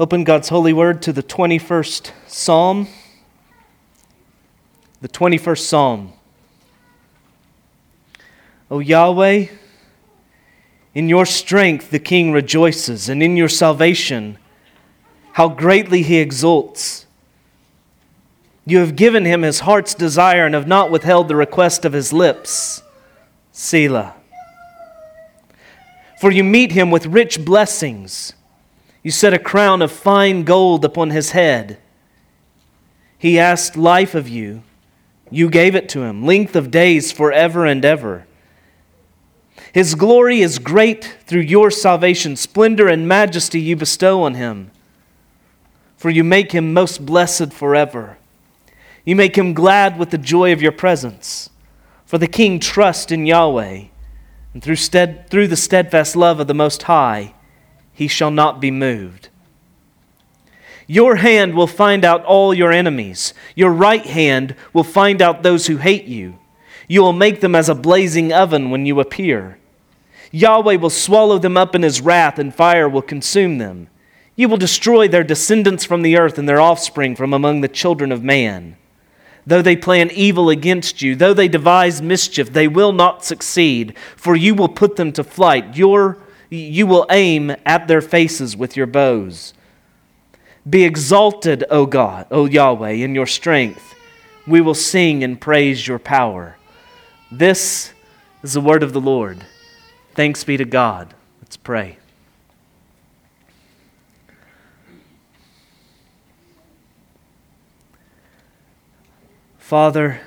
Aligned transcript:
Open 0.00 0.24
God's 0.24 0.48
holy 0.48 0.72
word 0.72 1.02
to 1.02 1.12
the 1.12 1.22
21st 1.22 2.12
Psalm. 2.26 2.88
The 5.02 5.10
21st 5.10 5.58
Psalm. 5.58 6.14
O 8.70 8.78
Yahweh, 8.78 9.48
in 10.94 11.10
your 11.10 11.26
strength 11.26 11.90
the 11.90 11.98
king 11.98 12.32
rejoices, 12.32 13.10
and 13.10 13.22
in 13.22 13.36
your 13.36 13.50
salvation, 13.50 14.38
how 15.34 15.50
greatly 15.50 16.00
he 16.00 16.16
exults. 16.16 17.04
You 18.64 18.78
have 18.78 18.96
given 18.96 19.26
him 19.26 19.42
his 19.42 19.60
heart's 19.60 19.94
desire 19.94 20.46
and 20.46 20.54
have 20.54 20.66
not 20.66 20.90
withheld 20.90 21.28
the 21.28 21.36
request 21.36 21.84
of 21.84 21.92
his 21.92 22.10
lips. 22.10 22.82
Selah. 23.52 24.14
For 26.22 26.30
you 26.30 26.42
meet 26.42 26.72
him 26.72 26.90
with 26.90 27.04
rich 27.04 27.44
blessings. 27.44 28.32
You 29.02 29.10
set 29.10 29.32
a 29.32 29.38
crown 29.38 29.82
of 29.82 29.90
fine 29.90 30.44
gold 30.44 30.84
upon 30.84 31.10
his 31.10 31.30
head. 31.30 31.78
He 33.16 33.38
asked 33.38 33.76
life 33.76 34.14
of 34.14 34.28
you. 34.28 34.62
You 35.30 35.48
gave 35.48 35.74
it 35.74 35.88
to 35.90 36.02
him, 36.02 36.26
length 36.26 36.56
of 36.56 36.70
days 36.70 37.12
forever 37.12 37.64
and 37.64 37.84
ever. 37.84 38.26
His 39.72 39.94
glory 39.94 40.40
is 40.40 40.58
great 40.58 41.18
through 41.26 41.42
your 41.42 41.70
salvation. 41.70 42.34
Splendor 42.36 42.88
and 42.88 43.06
majesty 43.06 43.60
you 43.60 43.76
bestow 43.76 44.22
on 44.22 44.34
him. 44.34 44.70
For 45.96 46.10
you 46.10 46.24
make 46.24 46.52
him 46.52 46.72
most 46.72 47.06
blessed 47.06 47.52
forever. 47.52 48.18
You 49.04 49.16
make 49.16 49.36
him 49.36 49.54
glad 49.54 49.98
with 49.98 50.10
the 50.10 50.18
joy 50.18 50.52
of 50.52 50.62
your 50.62 50.72
presence. 50.72 51.50
For 52.04 52.18
the 52.18 52.26
king 52.26 52.58
trusts 52.58 53.12
in 53.12 53.26
Yahweh, 53.26 53.84
and 54.52 54.62
through, 54.62 54.76
stead, 54.76 55.30
through 55.30 55.46
the 55.46 55.56
steadfast 55.56 56.16
love 56.16 56.40
of 56.40 56.48
the 56.48 56.54
Most 56.54 56.84
High, 56.84 57.34
he 57.92 58.08
shall 58.08 58.30
not 58.30 58.60
be 58.60 58.70
moved. 58.70 59.28
Your 60.86 61.16
hand 61.16 61.54
will 61.54 61.66
find 61.66 62.04
out 62.04 62.24
all 62.24 62.52
your 62.52 62.72
enemies. 62.72 63.32
Your 63.54 63.70
right 63.70 64.04
hand 64.04 64.56
will 64.72 64.82
find 64.82 65.22
out 65.22 65.42
those 65.42 65.68
who 65.68 65.76
hate 65.76 66.06
you. 66.06 66.38
You 66.88 67.02
will 67.02 67.12
make 67.12 67.40
them 67.40 67.54
as 67.54 67.68
a 67.68 67.74
blazing 67.76 68.32
oven 68.32 68.70
when 68.70 68.86
you 68.86 68.98
appear. 68.98 69.58
Yahweh 70.32 70.76
will 70.76 70.90
swallow 70.90 71.38
them 71.38 71.56
up 71.56 71.74
in 71.76 71.82
his 71.82 72.00
wrath, 72.00 72.38
and 72.38 72.52
fire 72.52 72.88
will 72.88 73.02
consume 73.02 73.58
them. 73.58 73.88
You 74.34 74.48
will 74.48 74.56
destroy 74.56 75.06
their 75.06 75.22
descendants 75.22 75.84
from 75.84 76.02
the 76.02 76.16
earth 76.16 76.38
and 76.38 76.48
their 76.48 76.60
offspring 76.60 77.14
from 77.14 77.32
among 77.32 77.60
the 77.60 77.68
children 77.68 78.10
of 78.10 78.24
man. 78.24 78.76
Though 79.46 79.62
they 79.62 79.76
plan 79.76 80.10
evil 80.12 80.50
against 80.50 81.02
you, 81.02 81.14
though 81.14 81.34
they 81.34 81.48
devise 81.48 82.02
mischief, 82.02 82.52
they 82.52 82.68
will 82.68 82.92
not 82.92 83.24
succeed, 83.24 83.96
for 84.16 84.34
you 84.34 84.54
will 84.54 84.68
put 84.68 84.96
them 84.96 85.12
to 85.12 85.24
flight. 85.24 85.76
Your, 85.76 86.18
you 86.50 86.86
will 86.86 87.06
aim 87.10 87.54
at 87.64 87.86
their 87.86 88.00
faces 88.00 88.56
with 88.56 88.76
your 88.76 88.86
bows. 88.86 89.54
Be 90.68 90.84
exalted, 90.84 91.64
O 91.70 91.86
God, 91.86 92.26
O 92.30 92.44
Yahweh, 92.44 92.90
in 92.90 93.14
your 93.14 93.26
strength. 93.26 93.94
We 94.46 94.60
will 94.60 94.74
sing 94.74 95.22
and 95.22 95.40
praise 95.40 95.86
your 95.86 95.98
power. 95.98 96.56
This 97.30 97.92
is 98.42 98.54
the 98.54 98.60
word 98.60 98.82
of 98.82 98.92
the 98.92 99.00
Lord. 99.00 99.44
Thanks 100.14 100.42
be 100.42 100.56
to 100.56 100.64
God. 100.64 101.14
Let's 101.40 101.56
pray. 101.56 101.98
Father, 109.58 110.20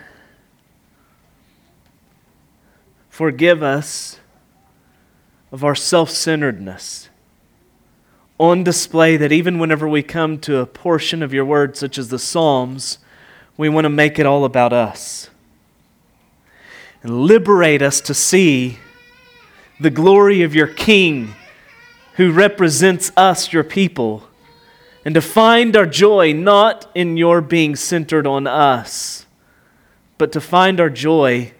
forgive 3.09 3.61
us 3.61 4.19
of 5.53 5.63
our 5.63 5.75
self 5.75 6.09
centeredness 6.09 7.09
on 8.39 8.63
display 8.63 9.15
that 9.15 9.31
even 9.31 9.59
whenever 9.59 9.87
we 9.87 10.01
come 10.01 10.39
to 10.39 10.57
a 10.57 10.65
portion 10.65 11.21
of 11.21 11.31
your 11.31 11.45
word, 11.45 11.77
such 11.77 11.99
as 11.99 12.09
the 12.09 12.17
Psalms, 12.17 12.97
we 13.55 13.69
want 13.69 13.85
to 13.85 13.89
make 13.89 14.17
it 14.17 14.25
all 14.25 14.43
about 14.43 14.73
us. 14.73 15.29
And 17.03 17.21
liberate 17.21 17.83
us 17.83 18.01
to 18.01 18.13
see 18.15 18.79
the 19.79 19.91
glory 19.91 20.41
of 20.41 20.55
your 20.55 20.67
King 20.67 21.35
who 22.15 22.31
represents 22.31 23.11
us, 23.15 23.53
your 23.53 23.63
people, 23.63 24.27
and 25.05 25.13
to 25.13 25.21
find 25.21 25.75
our 25.75 25.85
joy 25.85 26.33
not 26.33 26.89
in 26.95 27.15
your 27.15 27.41
being 27.41 27.75
centered 27.75 28.25
on 28.25 28.47
us, 28.47 29.27
but 30.17 30.31
to 30.31 30.41
find 30.41 30.79
our 30.79 30.89
joy 30.89 31.53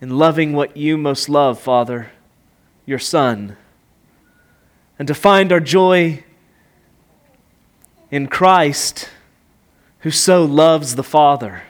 in 0.00 0.18
loving 0.18 0.52
what 0.52 0.76
you 0.76 0.98
most 0.98 1.28
love, 1.28 1.60
Father, 1.60 2.10
your 2.86 2.98
Son, 2.98 3.56
and 4.98 5.08
to 5.08 5.14
find 5.14 5.52
our 5.52 5.60
joy 5.60 6.22
in 8.10 8.26
Christ 8.28 9.10
who 10.00 10.10
so 10.10 10.44
loves 10.44 10.94
the 10.94 11.02
Father 11.02 11.62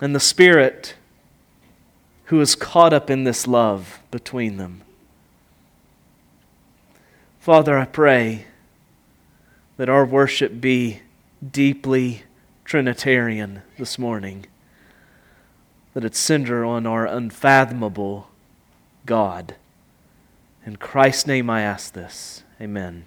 and 0.00 0.14
the 0.14 0.20
Spirit 0.20 0.94
who 2.26 2.40
is 2.40 2.54
caught 2.54 2.92
up 2.92 3.10
in 3.10 3.24
this 3.24 3.46
love 3.46 4.00
between 4.10 4.56
them. 4.56 4.82
Father, 7.38 7.78
I 7.78 7.84
pray 7.84 8.46
that 9.76 9.88
our 9.88 10.04
worship 10.04 10.60
be 10.60 11.02
deeply 11.48 12.22
Trinitarian 12.64 13.62
this 13.78 13.98
morning, 13.98 14.46
that 15.94 16.04
it 16.04 16.16
center 16.16 16.64
on 16.64 16.86
our 16.86 17.06
unfathomable 17.06 18.28
God. 19.06 19.54
In 20.66 20.76
Christ's 20.76 21.26
name 21.26 21.48
I 21.48 21.62
ask 21.62 21.92
this. 21.92 22.42
Amen. 22.60 23.04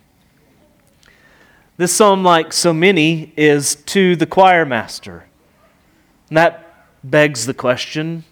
This 1.78 1.94
psalm, 1.94 2.24
like 2.24 2.52
so 2.54 2.74
many, 2.74 3.34
is 3.38 3.76
to 3.76 4.16
the 4.16 4.26
choir 4.26 4.66
master. 4.66 5.26
And 6.30 6.38
that 6.38 6.88
begs 7.04 7.46
the 7.46 7.54
question 7.54 8.24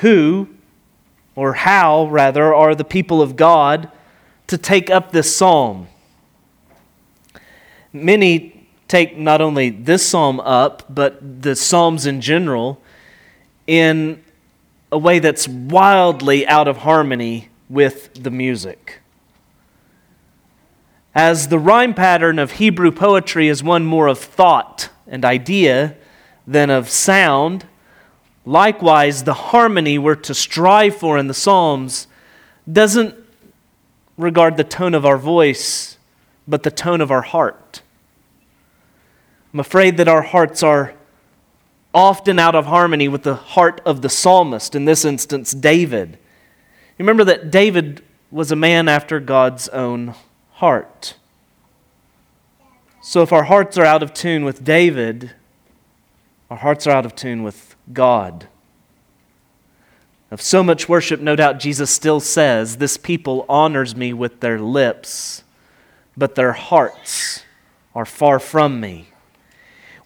who, 0.00 0.48
or 1.34 1.54
how 1.54 2.06
rather, 2.06 2.54
are 2.54 2.74
the 2.74 2.84
people 2.84 3.20
of 3.22 3.36
God 3.36 3.90
to 4.46 4.56
take 4.58 4.90
up 4.90 5.12
this 5.12 5.34
psalm? 5.34 5.88
Many 7.92 8.66
take 8.88 9.16
not 9.16 9.40
only 9.40 9.70
this 9.70 10.06
psalm 10.06 10.40
up, 10.40 10.84
but 10.88 11.42
the 11.42 11.54
psalms 11.54 12.06
in 12.06 12.20
general 12.20 12.80
in 13.66 14.22
a 14.92 14.98
way 14.98 15.18
that's 15.18 15.46
wildly 15.46 16.46
out 16.46 16.68
of 16.68 16.78
harmony 16.78 17.48
with 17.68 18.12
the 18.14 18.30
music. 18.30 19.00
As 21.14 21.48
the 21.48 21.58
rhyme 21.58 21.94
pattern 21.94 22.38
of 22.38 22.52
Hebrew 22.52 22.90
poetry 22.90 23.48
is 23.48 23.62
one 23.62 23.84
more 23.84 24.06
of 24.06 24.18
thought 24.18 24.90
and 25.06 25.24
idea 25.24 25.96
than 26.46 26.70
of 26.70 26.88
sound, 26.88 27.66
Likewise, 28.46 29.24
the 29.24 29.34
harmony 29.34 29.98
we're 29.98 30.14
to 30.14 30.34
strive 30.34 30.96
for 30.96 31.18
in 31.18 31.26
the 31.26 31.34
Psalms 31.34 32.06
doesn't 32.70 33.14
regard 34.16 34.56
the 34.56 34.64
tone 34.64 34.94
of 34.94 35.04
our 35.04 35.18
voice, 35.18 35.98
but 36.48 36.62
the 36.62 36.70
tone 36.70 37.00
of 37.00 37.10
our 37.10 37.22
heart. 37.22 37.82
I'm 39.52 39.60
afraid 39.60 39.98
that 39.98 40.08
our 40.08 40.22
hearts 40.22 40.62
are 40.62 40.94
often 41.94 42.38
out 42.38 42.54
of 42.54 42.66
harmony 42.66 43.08
with 43.08 43.22
the 43.22 43.34
heart 43.34 43.80
of 43.84 44.02
the 44.02 44.08
psalmist, 44.08 44.74
in 44.74 44.84
this 44.84 45.04
instance, 45.04 45.52
David. 45.52 46.18
Remember 46.98 47.24
that 47.24 47.50
David 47.50 48.04
was 48.30 48.52
a 48.52 48.56
man 48.56 48.88
after 48.88 49.18
God's 49.18 49.68
own 49.68 50.14
heart. 50.52 51.14
So 53.02 53.22
if 53.22 53.32
our 53.32 53.44
hearts 53.44 53.78
are 53.78 53.84
out 53.84 54.02
of 54.02 54.12
tune 54.12 54.44
with 54.44 54.62
David, 54.62 55.32
our 56.50 56.58
hearts 56.58 56.86
are 56.86 56.90
out 56.90 57.06
of 57.06 57.14
tune 57.14 57.42
with 57.42 57.74
God. 57.92 58.46
Of 60.30 60.40
so 60.40 60.62
much 60.62 60.88
worship, 60.88 61.20
no 61.20 61.34
doubt 61.34 61.58
Jesus 61.58 61.90
still 61.90 62.20
says, 62.20 62.76
This 62.76 62.96
people 62.96 63.44
honors 63.48 63.96
me 63.96 64.12
with 64.12 64.40
their 64.40 64.60
lips, 64.60 65.42
but 66.16 66.36
their 66.36 66.52
hearts 66.52 67.42
are 67.94 68.04
far 68.04 68.38
from 68.38 68.80
me. 68.80 69.09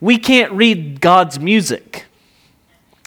We 0.00 0.19
can't 0.19 0.52
read 0.52 1.00
God's 1.00 1.38
music, 1.38 2.06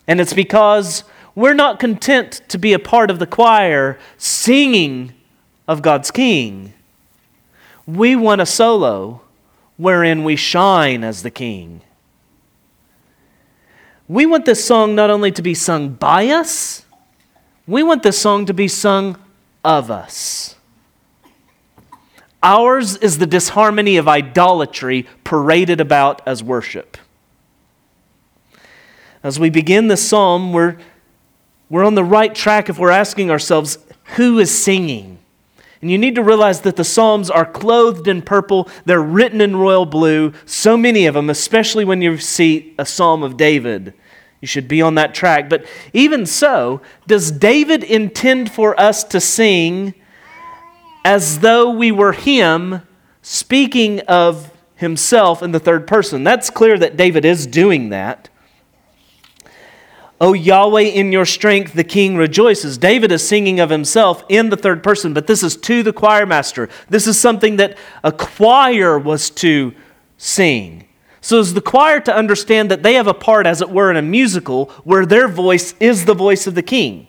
and 0.08 0.20
it's 0.20 0.34
because 0.34 1.04
we're 1.36 1.54
not 1.54 1.80
content 1.80 2.42
to 2.48 2.58
be 2.58 2.74
a 2.74 2.80
part 2.80 3.12
of 3.12 3.20
the 3.20 3.28
choir 3.28 4.00
singing 4.18 5.14
of 5.68 5.82
God's 5.82 6.12
King. 6.12 6.74
We 7.86 8.16
want 8.16 8.42
a 8.42 8.46
solo 8.46 9.22
wherein 9.78 10.24
we 10.24 10.36
shine 10.36 11.04
as 11.04 11.24
the 11.24 11.30
King. 11.30 11.82
We 14.08 14.26
want 14.26 14.46
this 14.46 14.64
song 14.64 14.96
not 14.96 15.10
only 15.10 15.32
to 15.34 15.42
be 15.42 15.54
sung 15.54 15.90
by 15.90 16.28
us, 16.28 16.86
we 17.68 17.84
want 17.84 18.04
this 18.04 18.18
song 18.18 18.46
to 18.46 18.54
be 18.54 18.68
sung 18.68 19.18
of 19.64 19.92
us. 19.92 20.57
Ours 22.44 22.98
is 22.98 23.18
the 23.18 23.26
disharmony 23.26 23.98
of 23.98 24.08
idolatry 24.08 25.08
paraded 25.24 25.82
about 25.82 26.22
as 26.28 26.44
worship. 26.44 26.98
As 29.24 29.40
we 29.40 29.50
begin 29.50 29.88
the 29.88 29.98
psalm, 29.98 30.54
we're, 30.54 30.78
we're 31.70 31.84
on 31.84 31.96
the 31.96 32.04
right 32.04 32.34
track 32.34 32.70
if 32.70 32.78
we're 32.78 32.92
asking 32.92 33.32
ourselves, 33.32 33.80
who 34.16 34.40
is 34.40 34.56
singing? 34.56 35.18
And 35.82 35.92
you 35.92 35.98
need 35.98 36.16
to 36.16 36.24
realize 36.24 36.62
that 36.62 36.76
the 36.76 36.84
Psalms 36.84 37.30
are 37.30 37.46
clothed 37.46 38.08
in 38.08 38.22
purple, 38.24 38.68
they're 38.86 39.02
written 39.02 39.42
in 39.42 39.56
royal 39.56 39.86
blue, 39.86 40.34
so 40.46 40.76
many 40.76 41.06
of 41.06 41.14
them, 41.14 41.30
especially 41.30 41.86
when 41.86 42.02
you 42.02 42.18
see 42.18 42.74
a 42.80 42.86
Psalm 42.86 43.22
of 43.22 43.38
David. 43.38 43.94
You 44.42 44.48
should 44.48 44.68
be 44.68 44.82
on 44.82 44.96
that 44.96 45.14
track. 45.14 45.50
But 45.50 45.66
even 45.94 46.26
so, 46.26 46.82
does 47.06 47.32
David 47.32 47.84
intend 47.84 48.52
for 48.52 48.80
us 48.80 49.04
to 49.06 49.20
sing 49.20 49.94
as 51.08 51.40
though 51.40 51.70
we 51.70 51.90
were 51.90 52.12
him 52.12 52.82
speaking 53.22 54.02
of 54.10 54.52
himself 54.76 55.42
in 55.42 55.54
the 55.54 55.60
third 55.60 55.88
person? 55.88 56.26
That's 56.26 56.50
clear 56.50 56.78
that 56.80 56.98
David 56.98 57.24
is 57.24 57.48
doing 57.48 57.92
that. 57.92 58.28
O 60.20 60.34
Yahweh, 60.34 60.82
in 60.82 61.14
your 61.14 61.26
strength 61.26 61.72
the 61.72 61.86
king 61.86 62.18
rejoices. 62.18 62.78
David 62.78 63.14
is 63.14 63.26
singing 63.26 63.62
of 63.62 63.70
himself 63.70 64.26
in 64.28 64.50
the 64.50 64.58
third 64.58 64.84
person, 64.84 65.14
but 65.14 65.28
this 65.28 65.44
is 65.44 65.56
to 65.56 65.82
the 65.82 65.94
choir 65.94 66.26
master. 66.26 66.68
This 66.90 67.08
is 67.08 67.18
something 67.18 67.56
that 67.56 67.78
a 68.04 68.12
choir 68.12 69.00
was 69.00 69.30
to 69.30 69.74
sing. 70.18 70.90
So, 71.22 71.40
is 71.40 71.54
the 71.54 71.62
choir 71.62 72.02
to 72.02 72.14
understand 72.14 72.70
that 72.70 72.84
they 72.84 72.96
have 72.96 73.08
a 73.08 73.14
part, 73.14 73.48
as 73.48 73.62
it 73.62 73.70
were, 73.70 73.90
in 73.90 73.96
a 73.96 74.02
musical 74.02 74.66
where 74.84 75.06
their 75.06 75.30
voice 75.30 75.74
is 75.80 76.04
the 76.04 76.14
voice 76.14 76.48
of 76.48 76.56
the 76.56 76.62
king? 76.62 77.08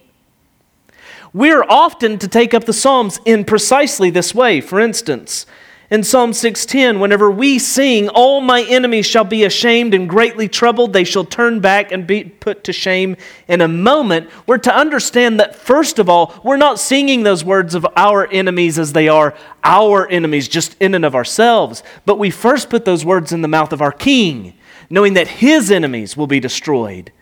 We're 1.35 1.65
often 1.65 2.19
to 2.19 2.29
take 2.29 2.55
up 2.55 2.65
the 2.65 2.73
Psalms 2.73 3.21
in 3.25 3.45
precisely 3.45 4.11
this 4.11 4.35
way. 4.35 4.61
For 4.61 4.81
instance, 4.81 5.45
in 5.91 6.03
Psalm 6.03 6.33
6:10, 6.33 7.01
whenever 7.01 7.31
we 7.31 7.59
sing, 7.59 8.11
all 8.11 8.43
my 8.43 8.63
enemies 8.63 9.07
shall 9.07 9.25
be 9.25 9.45
ashamed 9.45 9.95
and 9.95 10.09
greatly 10.09 10.47
troubled, 10.47 10.93
they 10.93 11.05
shall 11.05 11.25
turn 11.25 11.61
back 11.61 11.91
and 11.93 12.07
be 12.07 12.25
put 12.25 12.63
to 12.65 12.75
shame 12.75 13.17
in 13.47 13.63
a 13.63 13.69
moment, 13.69 14.29
we're 14.47 14.59
to 14.59 14.75
understand 14.75 15.41
that 15.41 15.57
first 15.57 15.99
of 15.99 16.09
all, 16.09 16.35
we're 16.45 16.59
not 16.59 16.79
singing 16.79 17.23
those 17.23 17.43
words 17.43 17.75
of 17.75 17.87
our 17.97 18.27
enemies 18.31 18.79
as 18.79 18.93
they 18.93 19.09
are 19.09 19.35
our 19.65 20.07
enemies 20.09 20.47
just 20.47 20.77
in 20.79 20.95
and 20.95 21.07
of 21.07 21.15
ourselves, 21.15 21.83
but 22.05 22.19
we 22.19 22.31
first 22.31 22.69
put 22.69 22.85
those 22.85 23.05
words 23.05 23.33
in 23.33 23.41
the 23.41 23.49
mouth 23.49 23.73
of 23.73 23.81
our 23.81 23.93
king, 23.93 24.53
knowing 24.91 25.15
that 25.15 25.29
his 25.29 25.71
enemies 25.71 26.19
will 26.19 26.27
be 26.27 26.41
destroyed. 26.41 27.13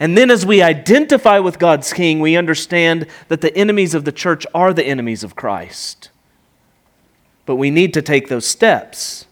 And 0.00 0.16
then 0.16 0.30
as 0.30 0.44
we 0.44 0.62
identify 0.62 1.38
with 1.38 1.60
God's 1.60 1.92
king, 1.92 2.18
we 2.18 2.36
understand 2.36 3.06
that 3.28 3.42
the 3.42 3.54
enemies 3.56 3.94
of 3.94 4.04
the 4.04 4.12
church 4.12 4.46
are 4.52 4.72
the 4.72 4.84
enemies 4.84 5.22
of 5.22 5.36
Christ 5.36 6.10
but 7.50 7.56
we 7.56 7.72
need 7.72 7.92
to 7.94 8.00
take 8.00 8.28
those 8.28 8.46
steps. 8.46 9.26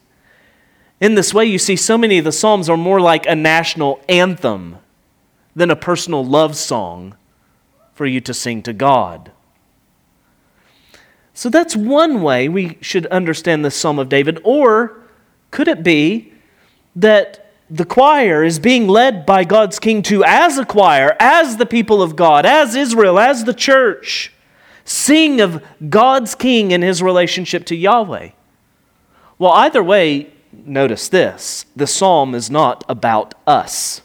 In 1.01 1.15
this 1.15 1.33
way, 1.33 1.45
you 1.45 1.57
see, 1.57 1.77
so 1.77 1.97
many 1.97 2.19
of 2.19 2.25
the 2.25 2.33
Psalms 2.33 2.69
are 2.69 2.77
more 2.77 3.01
like 3.01 3.27
a 3.27 3.37
national 3.37 4.01
anthem 4.09 4.79
than 5.55 5.71
a 5.71 5.77
personal 5.77 6.25
love 6.25 6.57
song 6.57 7.17
for 7.95 8.07
you 8.07 8.21
to 8.23 8.35
sing 8.35 8.61
to 8.65 8.73
God. 8.73 9.31
So 11.33 11.49
that's 11.49 11.77
one 11.77 12.21
way 12.21 12.49
we 12.49 12.77
should 12.81 13.07
understand 13.07 13.65
the 13.65 13.71
Psalm 13.71 14.01
of 14.01 14.09
David. 14.09 14.41
Or 14.43 15.01
could 15.53 15.69
it 15.69 15.85
be 15.85 16.33
that 16.97 17.48
the 17.71 17.85
choir 17.85 18.43
is 18.43 18.59
being 18.59 18.89
led 18.89 19.27
by 19.27 19.45
God's 19.45 19.79
king 19.79 20.03
to, 20.03 20.25
as 20.25 20.59
a 20.59 20.65
choir, 20.65 21.17
as 21.21 21.57
the 21.57 21.67
people 21.67 22.03
of 22.03 22.17
God, 22.17 22.47
as 22.47 22.75
Israel, 22.75 23.19
as 23.19 23.45
the 23.45 23.55
church, 23.55 24.33
Sing 24.85 25.43
of 25.43 25.63
God's 25.91 26.35
king 26.35 26.73
and 26.73 26.83
his 26.83 27.03
relationship 27.03 27.67
to 27.67 27.77
Yahweh. 27.77 28.31
Well, 29.39 29.53
either 29.53 29.83
way, 29.83 30.33
notice 30.65 31.09
this 31.09 31.67
the 31.77 31.87
psalm 31.87 32.35
is 32.35 32.51
not 32.51 32.85
about 32.89 33.35
us. 33.47 34.01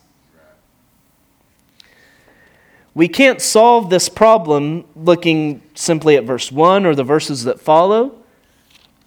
We 2.93 3.07
can't 3.07 3.41
solve 3.41 3.89
this 3.89 4.09
problem 4.09 4.85
looking 4.93 5.63
simply 5.73 6.17
at 6.17 6.25
verse 6.25 6.51
1 6.51 6.85
or 6.85 6.93
the 6.93 7.03
verses 7.03 7.45
that 7.45 7.61
follow. 7.61 8.22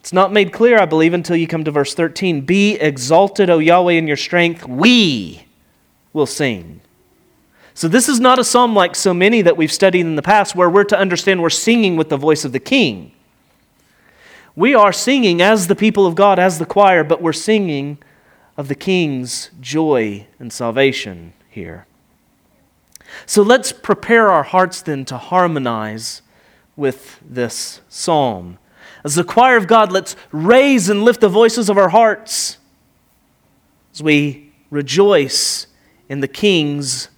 It's 0.07 0.13
not 0.13 0.33
made 0.33 0.53
clear, 0.53 0.79
I 0.79 0.85
believe, 0.85 1.15
until 1.15 1.35
you 1.35 1.49
come 1.49 1.65
to 1.65 1.73
verse 1.73 1.93
13. 1.93 2.43
Be 2.43 2.75
exalted, 2.75 3.51
O 3.51 3.59
Yahweh, 3.59 3.95
in 3.95 4.07
your 4.07 4.17
strength. 4.17 4.65
We 4.65 5.47
will 6.13 6.27
sing. 6.27 6.81
So, 7.75 7.89
this 7.89 8.09
is 8.09 8.21
not 8.21 8.39
a 8.39 8.45
psalm 8.45 8.73
like 8.73 8.95
so 8.95 9.13
many 9.13 9.43
that 9.43 9.57
we've 9.57 9.73
studied 9.73 10.03
in 10.03 10.15
the 10.15 10.23
past 10.23 10.55
where 10.55 10.71
we're 10.71 10.85
to 10.85 10.97
understand 10.97 11.43
we're 11.43 11.51
singing 11.51 11.97
with 11.97 12.09
the 12.09 12.17
voice 12.17 12.45
of 12.45 12.53
the 12.53 12.61
king. 12.61 13.11
We 14.55 14.77
are 14.77 14.93
singing 14.93 15.43
as 15.43 15.67
the 15.67 15.75
people 15.75 16.07
of 16.07 16.15
God, 16.15 16.39
as 16.39 16.61
the 16.61 16.67
choir, 16.67 17.03
but 17.03 17.21
we're 17.21 17.33
singing 17.33 17.99
of 18.57 18.69
the 18.69 18.77
king's 18.77 19.51
joy 19.61 20.29
and 20.39 20.53
salvation 20.53 21.33
here. 21.51 21.85
So, 23.27 23.43
let's 23.43 23.73
prepare 23.73 24.31
our 24.31 24.45
hearts 24.45 24.83
then 24.83 25.05
to 25.07 25.19
harmonize 25.19 26.23
with 26.77 27.19
this 27.29 27.81
psalm. 27.89 28.59
As 29.07 29.15
the 29.15 29.23
choir 29.23 29.57
of 29.57 29.69
God, 29.69 29.93
let's 29.93 30.17
raise 30.33 30.89
and 30.89 31.05
lift 31.05 31.21
the 31.21 31.29
voices 31.29 31.69
of 31.69 31.79
our 31.79 31.91
hearts 31.91 32.59
as 33.95 34.03
we 34.03 34.51
rejoice 34.69 35.69
in 36.09 36.19
the 36.19 36.27
king's 36.27 37.09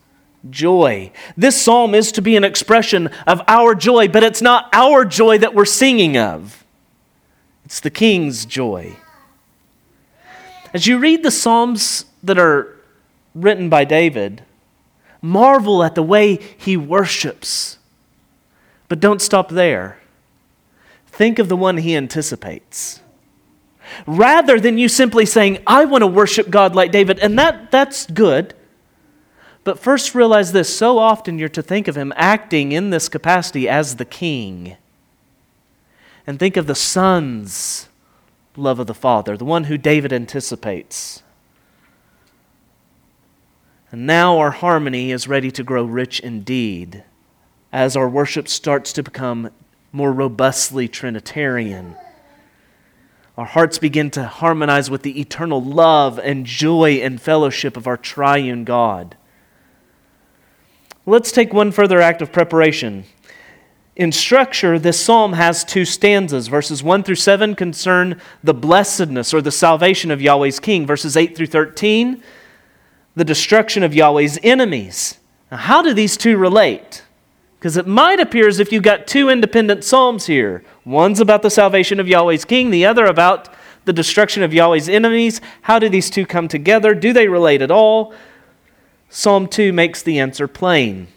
joy. 0.50 1.10
This 1.34 1.58
psalm 1.58 1.94
is 1.94 2.12
to 2.12 2.20
be 2.20 2.36
an 2.36 2.44
expression 2.44 3.06
of 3.26 3.40
our 3.48 3.74
joy, 3.74 4.06
but 4.06 4.22
it's 4.22 4.42
not 4.42 4.68
our 4.74 5.06
joy 5.06 5.38
that 5.38 5.54
we're 5.54 5.64
singing 5.64 6.18
of, 6.18 6.62
it's 7.64 7.80
the 7.80 7.90
king's 7.90 8.44
joy. 8.44 8.94
As 10.74 10.86
you 10.86 10.98
read 10.98 11.22
the 11.22 11.30
psalms 11.30 12.04
that 12.22 12.38
are 12.38 12.76
written 13.34 13.70
by 13.70 13.84
David, 13.86 14.42
marvel 15.22 15.82
at 15.82 15.94
the 15.94 16.02
way 16.02 16.38
he 16.58 16.76
worships. 16.76 17.78
But 18.88 19.00
don't 19.00 19.22
stop 19.22 19.48
there. 19.48 19.97
Think 21.18 21.40
of 21.40 21.48
the 21.48 21.56
one 21.56 21.78
he 21.78 21.96
anticipates. 21.96 23.00
Rather 24.06 24.60
than 24.60 24.78
you 24.78 24.88
simply 24.88 25.26
saying, 25.26 25.58
I 25.66 25.84
want 25.84 26.02
to 26.02 26.06
worship 26.06 26.48
God 26.48 26.76
like 26.76 26.92
David, 26.92 27.18
and 27.18 27.36
that, 27.40 27.72
that's 27.72 28.06
good. 28.06 28.54
But 29.64 29.80
first, 29.80 30.14
realize 30.14 30.52
this 30.52 30.78
so 30.78 30.96
often 30.96 31.36
you're 31.36 31.48
to 31.48 31.60
think 31.60 31.88
of 31.88 31.96
him 31.96 32.12
acting 32.14 32.70
in 32.70 32.90
this 32.90 33.08
capacity 33.08 33.68
as 33.68 33.96
the 33.96 34.04
king. 34.04 34.76
And 36.24 36.38
think 36.38 36.56
of 36.56 36.68
the 36.68 36.76
son's 36.76 37.88
love 38.56 38.78
of 38.78 38.86
the 38.86 38.94
Father, 38.94 39.36
the 39.36 39.44
one 39.44 39.64
who 39.64 39.76
David 39.76 40.12
anticipates. 40.12 41.24
And 43.90 44.06
now 44.06 44.38
our 44.38 44.52
harmony 44.52 45.10
is 45.10 45.26
ready 45.26 45.50
to 45.50 45.64
grow 45.64 45.82
rich 45.82 46.20
indeed 46.20 47.02
as 47.72 47.96
our 47.96 48.08
worship 48.08 48.46
starts 48.46 48.92
to 48.92 49.02
become 49.02 49.50
more 49.92 50.12
robustly 50.12 50.88
Trinitarian. 50.88 51.96
Our 53.36 53.46
hearts 53.46 53.78
begin 53.78 54.10
to 54.12 54.24
harmonize 54.24 54.90
with 54.90 55.02
the 55.02 55.20
eternal 55.20 55.62
love 55.62 56.18
and 56.18 56.44
joy 56.44 56.94
and 56.94 57.20
fellowship 57.20 57.76
of 57.76 57.86
our 57.86 57.96
triune 57.96 58.64
God. 58.64 59.16
Let's 61.06 61.32
take 61.32 61.52
one 61.52 61.70
further 61.70 62.00
act 62.00 62.20
of 62.20 62.32
preparation. 62.32 63.04
In 63.96 64.12
structure, 64.12 64.78
this 64.78 65.00
psalm 65.00 65.32
has 65.32 65.64
two 65.64 65.84
stanzas. 65.84 66.48
Verses 66.48 66.82
1 66.82 67.02
through 67.02 67.14
7 67.14 67.54
concern 67.54 68.20
the 68.44 68.54
blessedness 68.54 69.32
or 69.32 69.40
the 69.40 69.50
salvation 69.50 70.10
of 70.10 70.20
Yahweh's 70.20 70.60
king. 70.60 70.86
Verses 70.86 71.16
8 71.16 71.36
through 71.36 71.46
13, 71.46 72.22
the 73.16 73.24
destruction 73.24 73.82
of 73.82 73.94
Yahweh's 73.94 74.38
enemies. 74.42 75.18
Now, 75.50 75.56
how 75.56 75.82
do 75.82 75.94
these 75.94 76.16
two 76.16 76.36
relate? 76.36 77.04
Because 77.58 77.76
it 77.76 77.86
might 77.86 78.20
appear 78.20 78.46
as 78.46 78.60
if 78.60 78.70
you've 78.70 78.84
got 78.84 79.06
two 79.06 79.28
independent 79.28 79.84
psalms 79.84 80.26
here. 80.26 80.62
One's 80.84 81.20
about 81.20 81.42
the 81.42 81.50
salvation 81.50 81.98
of 81.98 82.06
Yahweh's 82.06 82.44
king, 82.44 82.70
the 82.70 82.86
other 82.86 83.04
about 83.04 83.48
the 83.84 83.92
destruction 83.92 84.42
of 84.42 84.54
Yahweh's 84.54 84.88
enemies. 84.88 85.40
How 85.62 85.78
do 85.78 85.88
these 85.88 86.10
two 86.10 86.24
come 86.24 86.46
together? 86.46 86.94
Do 86.94 87.12
they 87.12 87.26
relate 87.26 87.62
at 87.62 87.70
all? 87.70 88.14
Psalm 89.08 89.48
2 89.48 89.72
makes 89.72 90.02
the 90.02 90.18
answer 90.18 90.46
plain. 90.46 91.08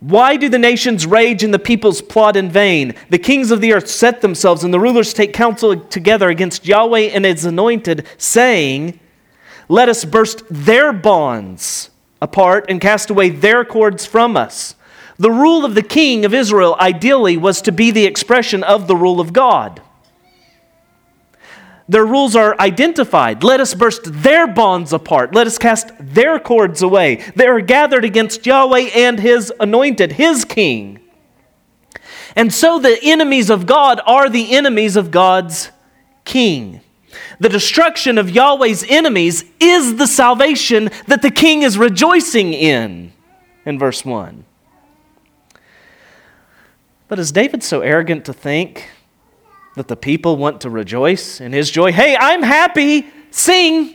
Why 0.00 0.36
do 0.36 0.48
the 0.48 0.58
nations 0.58 1.06
rage 1.06 1.42
and 1.42 1.54
the 1.54 1.58
peoples 1.58 2.02
plot 2.02 2.36
in 2.36 2.50
vain? 2.50 2.94
The 3.10 3.18
kings 3.18 3.50
of 3.50 3.60
the 3.60 3.72
earth 3.72 3.88
set 3.88 4.20
themselves, 4.20 4.64
and 4.64 4.74
the 4.74 4.80
rulers 4.80 5.14
take 5.14 5.32
counsel 5.32 5.78
together 5.78 6.28
against 6.28 6.66
Yahweh 6.66 7.10
and 7.12 7.24
his 7.24 7.44
anointed, 7.44 8.06
saying, 8.18 8.98
Let 9.68 9.88
us 9.88 10.04
burst 10.04 10.42
their 10.50 10.92
bonds 10.92 11.90
apart 12.20 12.66
and 12.68 12.80
cast 12.80 13.08
away 13.08 13.30
their 13.30 13.64
cords 13.64 14.04
from 14.04 14.36
us. 14.36 14.74
The 15.18 15.30
rule 15.30 15.64
of 15.64 15.74
the 15.74 15.82
king 15.82 16.24
of 16.24 16.34
Israel, 16.34 16.76
ideally, 16.80 17.36
was 17.36 17.62
to 17.62 17.72
be 17.72 17.90
the 17.90 18.04
expression 18.04 18.64
of 18.64 18.88
the 18.88 18.96
rule 18.96 19.20
of 19.20 19.32
God. 19.32 19.80
Their 21.88 22.06
rules 22.06 22.34
are 22.34 22.58
identified. 22.58 23.44
Let 23.44 23.60
us 23.60 23.74
burst 23.74 24.02
their 24.04 24.46
bonds 24.46 24.92
apart. 24.92 25.34
Let 25.34 25.46
us 25.46 25.58
cast 25.58 25.90
their 26.00 26.38
cords 26.38 26.80
away. 26.80 27.16
They 27.36 27.46
are 27.46 27.60
gathered 27.60 28.04
against 28.04 28.46
Yahweh 28.46 28.90
and 28.94 29.20
his 29.20 29.52
anointed, 29.60 30.12
his 30.12 30.44
king. 30.44 31.00
And 32.34 32.52
so 32.52 32.78
the 32.78 32.98
enemies 33.02 33.50
of 33.50 33.66
God 33.66 34.00
are 34.06 34.28
the 34.28 34.56
enemies 34.56 34.96
of 34.96 35.10
God's 35.10 35.70
king. 36.24 36.80
The 37.38 37.48
destruction 37.50 38.16
of 38.18 38.30
Yahweh's 38.30 38.84
enemies 38.88 39.44
is 39.60 39.96
the 39.96 40.06
salvation 40.06 40.90
that 41.06 41.22
the 41.22 41.30
king 41.30 41.62
is 41.62 41.76
rejoicing 41.76 42.52
in, 42.54 43.12
in 43.66 43.78
verse 43.78 44.04
1. 44.04 44.44
But 47.14 47.20
is 47.20 47.30
David 47.30 47.62
so 47.62 47.80
arrogant 47.80 48.24
to 48.24 48.32
think 48.32 48.88
that 49.76 49.86
the 49.86 49.94
people 49.94 50.36
want 50.36 50.62
to 50.62 50.68
rejoice 50.68 51.40
in 51.40 51.52
his 51.52 51.70
joy. 51.70 51.92
Hey, 51.92 52.16
I'm 52.18 52.42
happy, 52.42 53.06
sing. 53.30 53.94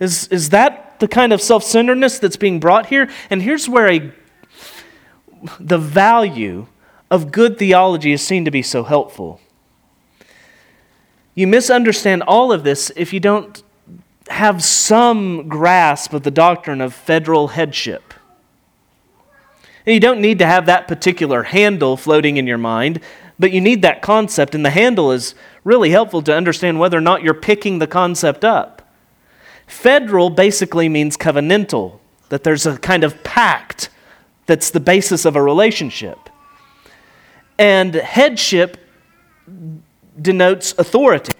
Is, 0.00 0.26
is 0.32 0.50
that 0.50 0.98
the 0.98 1.06
kind 1.06 1.32
of 1.32 1.40
self 1.40 1.62
centeredness 1.62 2.18
that's 2.18 2.36
being 2.36 2.58
brought 2.58 2.86
here? 2.86 3.08
And 3.30 3.40
here's 3.40 3.68
where 3.68 3.88
a, 3.88 4.12
the 5.60 5.78
value 5.78 6.66
of 7.08 7.30
good 7.30 7.56
theology 7.56 8.10
is 8.10 8.26
seen 8.26 8.44
to 8.46 8.50
be 8.50 8.62
so 8.62 8.82
helpful. 8.82 9.40
You 11.36 11.46
misunderstand 11.46 12.24
all 12.24 12.50
of 12.50 12.64
this 12.64 12.90
if 12.96 13.12
you 13.12 13.20
don't 13.20 13.62
have 14.28 14.64
some 14.64 15.48
grasp 15.48 16.12
of 16.12 16.24
the 16.24 16.32
doctrine 16.32 16.80
of 16.80 16.94
federal 16.94 17.46
headship. 17.46 18.09
And 19.86 19.94
you 19.94 20.00
don't 20.00 20.20
need 20.20 20.38
to 20.40 20.46
have 20.46 20.66
that 20.66 20.88
particular 20.88 21.42
handle 21.44 21.96
floating 21.96 22.36
in 22.36 22.46
your 22.46 22.58
mind, 22.58 23.00
but 23.38 23.52
you 23.52 23.60
need 23.60 23.82
that 23.82 24.02
concept, 24.02 24.54
and 24.54 24.64
the 24.64 24.70
handle 24.70 25.12
is 25.12 25.34
really 25.64 25.90
helpful 25.90 26.22
to 26.22 26.34
understand 26.34 26.78
whether 26.78 26.98
or 26.98 27.02
not 27.02 27.22
you're 27.22 27.34
picking 27.34 27.78
the 27.78 27.86
concept 27.86 28.44
up. 28.44 28.92
Federal 29.66 30.30
basically 30.30 30.88
means 30.88 31.16
covenantal, 31.16 31.98
that 32.28 32.44
there's 32.44 32.66
a 32.66 32.76
kind 32.78 33.04
of 33.04 33.22
pact 33.24 33.88
that's 34.46 34.70
the 34.70 34.80
basis 34.80 35.24
of 35.24 35.36
a 35.36 35.42
relationship. 35.42 36.28
And 37.58 37.94
headship 37.94 38.78
denotes 40.20 40.74
authority. 40.76 41.32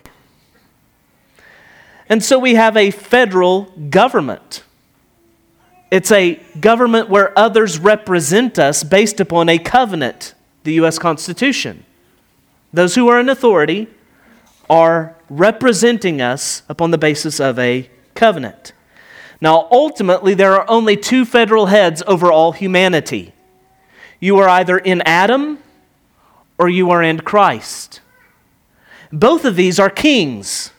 And 2.09 2.23
so 2.25 2.39
we 2.39 2.55
have 2.55 2.77
a 2.77 2.91
federal 2.91 3.65
government. 3.91 4.65
It's 5.91 6.13
a 6.13 6.37
government 6.61 7.09
where 7.09 7.37
others 7.39 7.79
represent 7.79 8.59
us 8.59 8.85
based 8.85 9.19
upon 9.19 9.49
a 9.49 9.59
covenant, 9.59 10.35
the 10.63 10.75
U.S. 10.75 10.99
Constitution. 10.99 11.85
Those 12.73 12.95
who 12.95 13.09
are 13.09 13.19
in 13.19 13.29
authority 13.29 13.89
are 14.69 15.17
representing 15.29 16.21
us 16.21 16.63
upon 16.69 16.93
the 16.93 16.99
basis 16.99 17.41
of 17.41 17.59
a 17.59 17.91
covenant. 18.15 18.73
Now, 19.41 19.67
ultimately, 19.73 20.35
there 20.35 20.55
are 20.55 20.69
only 20.69 20.97
two 20.97 21.25
federal 21.25 21.67
heads 21.67 22.03
over 22.07 22.31
all 22.31 22.53
humanity. 22.53 23.33
You 24.21 24.39
are 24.39 24.49
either 24.49 24.79
in 24.79 25.03
Adam 25.03 25.59
or 26.59 26.69
you 26.69 26.91
are 26.91 27.03
in 27.03 27.21
Christ. 27.21 28.01
Both 29.11 29.45
of 29.45 29.57
these 29.57 29.81
are 29.81 29.91
kings. 29.91 30.73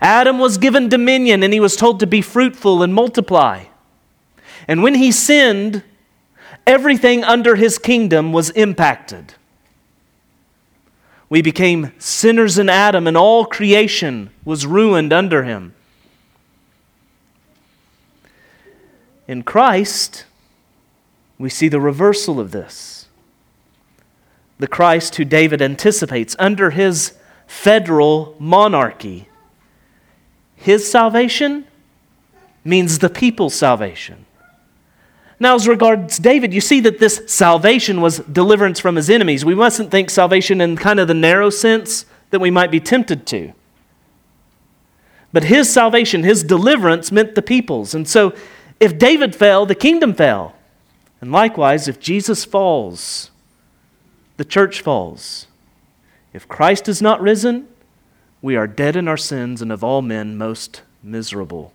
Adam 0.00 0.38
was 0.38 0.58
given 0.58 0.88
dominion 0.88 1.42
and 1.42 1.52
he 1.52 1.60
was 1.60 1.76
told 1.76 2.00
to 2.00 2.06
be 2.06 2.22
fruitful 2.22 2.82
and 2.82 2.92
multiply. 2.92 3.66
And 4.68 4.82
when 4.82 4.94
he 4.94 5.12
sinned, 5.12 5.82
everything 6.66 7.22
under 7.24 7.56
his 7.56 7.78
kingdom 7.78 8.32
was 8.32 8.50
impacted. 8.50 9.34
We 11.28 11.42
became 11.42 11.92
sinners 11.98 12.58
in 12.58 12.68
Adam, 12.68 13.06
and 13.06 13.16
all 13.16 13.46
creation 13.46 14.30
was 14.44 14.66
ruined 14.66 15.12
under 15.12 15.42
him. 15.42 15.74
In 19.26 19.42
Christ, 19.42 20.24
we 21.38 21.48
see 21.48 21.68
the 21.68 21.80
reversal 21.80 22.38
of 22.38 22.52
this. 22.52 23.08
The 24.58 24.68
Christ 24.68 25.16
who 25.16 25.24
David 25.24 25.60
anticipates 25.60 26.36
under 26.38 26.70
his 26.70 27.14
federal 27.46 28.36
monarchy. 28.38 29.28
His 30.54 30.90
salvation 30.90 31.66
means 32.64 32.98
the 33.00 33.10
people's 33.10 33.54
salvation. 33.54 34.25
Now, 35.38 35.54
as 35.54 35.68
regards 35.68 36.18
David, 36.18 36.54
you 36.54 36.60
see 36.60 36.80
that 36.80 36.98
this 36.98 37.22
salvation 37.26 38.00
was 38.00 38.20
deliverance 38.20 38.80
from 38.80 38.96
his 38.96 39.10
enemies. 39.10 39.44
We 39.44 39.54
mustn't 39.54 39.90
think 39.90 40.08
salvation 40.08 40.60
in 40.60 40.76
kind 40.76 40.98
of 40.98 41.08
the 41.08 41.14
narrow 41.14 41.50
sense 41.50 42.06
that 42.30 42.40
we 42.40 42.50
might 42.50 42.70
be 42.70 42.80
tempted 42.80 43.26
to. 43.26 43.52
But 45.32 45.44
his 45.44 45.70
salvation, 45.70 46.22
his 46.22 46.42
deliverance, 46.42 47.12
meant 47.12 47.34
the 47.34 47.42
people's. 47.42 47.94
And 47.94 48.08
so, 48.08 48.34
if 48.80 48.98
David 48.98 49.34
fell, 49.34 49.66
the 49.66 49.74
kingdom 49.74 50.14
fell. 50.14 50.54
And 51.20 51.30
likewise, 51.30 51.88
if 51.88 52.00
Jesus 52.00 52.44
falls, 52.44 53.30
the 54.38 54.44
church 54.44 54.80
falls. 54.80 55.46
If 56.32 56.48
Christ 56.48 56.88
is 56.88 57.02
not 57.02 57.20
risen, 57.20 57.68
we 58.40 58.56
are 58.56 58.66
dead 58.66 58.96
in 58.96 59.08
our 59.08 59.16
sins 59.16 59.60
and 59.60 59.72
of 59.72 59.82
all 59.82 60.02
men 60.02 60.36
most 60.38 60.82
miserable. 61.02 61.72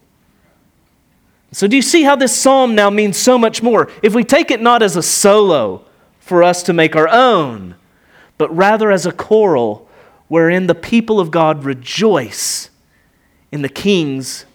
So, 1.53 1.67
do 1.67 1.75
you 1.75 1.81
see 1.81 2.03
how 2.03 2.15
this 2.15 2.35
psalm 2.35 2.75
now 2.75 2.89
means 2.89 3.17
so 3.17 3.37
much 3.37 3.61
more? 3.61 3.89
If 4.01 4.15
we 4.15 4.23
take 4.23 4.51
it 4.51 4.61
not 4.61 4.81
as 4.81 4.95
a 4.95 5.03
solo 5.03 5.83
for 6.19 6.43
us 6.43 6.63
to 6.63 6.73
make 6.73 6.95
our 6.95 7.09
own, 7.09 7.75
but 8.37 8.55
rather 8.55 8.89
as 8.89 9.05
a 9.05 9.11
choral 9.11 9.89
wherein 10.29 10.67
the 10.67 10.75
people 10.75 11.19
of 11.19 11.29
God 11.29 11.65
rejoice 11.65 12.69
in 13.51 13.63
the 13.63 13.69
king's 13.69 14.45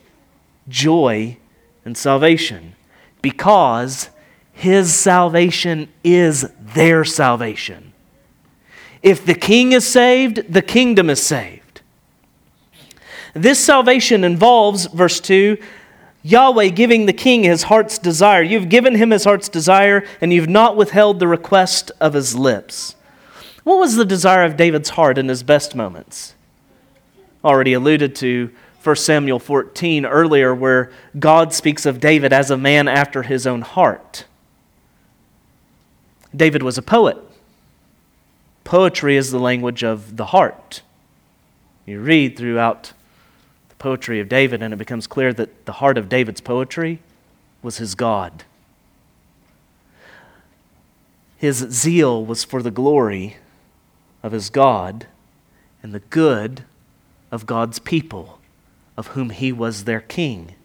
joy 0.68 1.36
and 1.84 1.96
salvation 1.96 2.74
because 3.20 4.08
his 4.52 4.94
salvation 4.94 5.88
is 6.02 6.50
their 6.58 7.04
salvation. 7.04 7.92
If 9.02 9.26
the 9.26 9.34
king 9.34 9.72
is 9.72 9.86
saved, 9.86 10.50
the 10.50 10.62
kingdom 10.62 11.10
is 11.10 11.22
saved. 11.22 11.82
This 13.34 13.62
salvation 13.62 14.24
involves, 14.24 14.86
verse 14.86 15.20
2, 15.20 15.58
Yahweh 16.26 16.70
giving 16.70 17.06
the 17.06 17.12
king 17.12 17.44
his 17.44 17.64
heart's 17.64 17.98
desire. 17.98 18.42
You've 18.42 18.68
given 18.68 18.96
him 18.96 19.10
his 19.10 19.22
heart's 19.22 19.48
desire, 19.48 20.04
and 20.20 20.32
you've 20.32 20.48
not 20.48 20.76
withheld 20.76 21.20
the 21.20 21.28
request 21.28 21.92
of 22.00 22.14
his 22.14 22.34
lips. 22.34 22.96
What 23.62 23.78
was 23.78 23.94
the 23.94 24.04
desire 24.04 24.42
of 24.42 24.56
David's 24.56 24.90
heart 24.90 25.18
in 25.18 25.28
his 25.28 25.44
best 25.44 25.76
moments? 25.76 26.34
Already 27.44 27.74
alluded 27.74 28.16
to 28.16 28.50
1 28.82 28.96
Samuel 28.96 29.38
14 29.38 30.04
earlier, 30.04 30.52
where 30.52 30.90
God 31.16 31.54
speaks 31.54 31.86
of 31.86 32.00
David 32.00 32.32
as 32.32 32.50
a 32.50 32.56
man 32.56 32.88
after 32.88 33.22
his 33.22 33.46
own 33.46 33.60
heart. 33.62 34.24
David 36.34 36.64
was 36.64 36.76
a 36.76 36.82
poet. 36.82 37.18
Poetry 38.64 39.16
is 39.16 39.30
the 39.30 39.38
language 39.38 39.84
of 39.84 40.16
the 40.16 40.26
heart. 40.26 40.82
You 41.84 42.00
read 42.00 42.36
throughout 42.36 42.94
poetry 43.86 44.18
of 44.18 44.28
David, 44.28 44.64
and 44.64 44.74
it 44.74 44.78
becomes 44.78 45.06
clear 45.06 45.32
that 45.32 45.64
the 45.64 45.74
heart 45.74 45.96
of 45.96 46.08
David's 46.08 46.40
poetry 46.40 46.98
was 47.62 47.76
his 47.76 47.94
God. 47.94 48.42
His 51.36 51.58
zeal 51.58 52.26
was 52.26 52.42
for 52.42 52.62
the 52.62 52.72
glory 52.72 53.36
of 54.24 54.32
his 54.32 54.50
God 54.50 55.06
and 55.84 55.94
the 55.94 56.00
good 56.00 56.64
of 57.30 57.46
God's 57.46 57.78
people, 57.78 58.40
of 58.96 59.06
whom 59.08 59.30
he 59.30 59.52
was 59.52 59.84
their 59.84 60.00
king. 60.00 60.56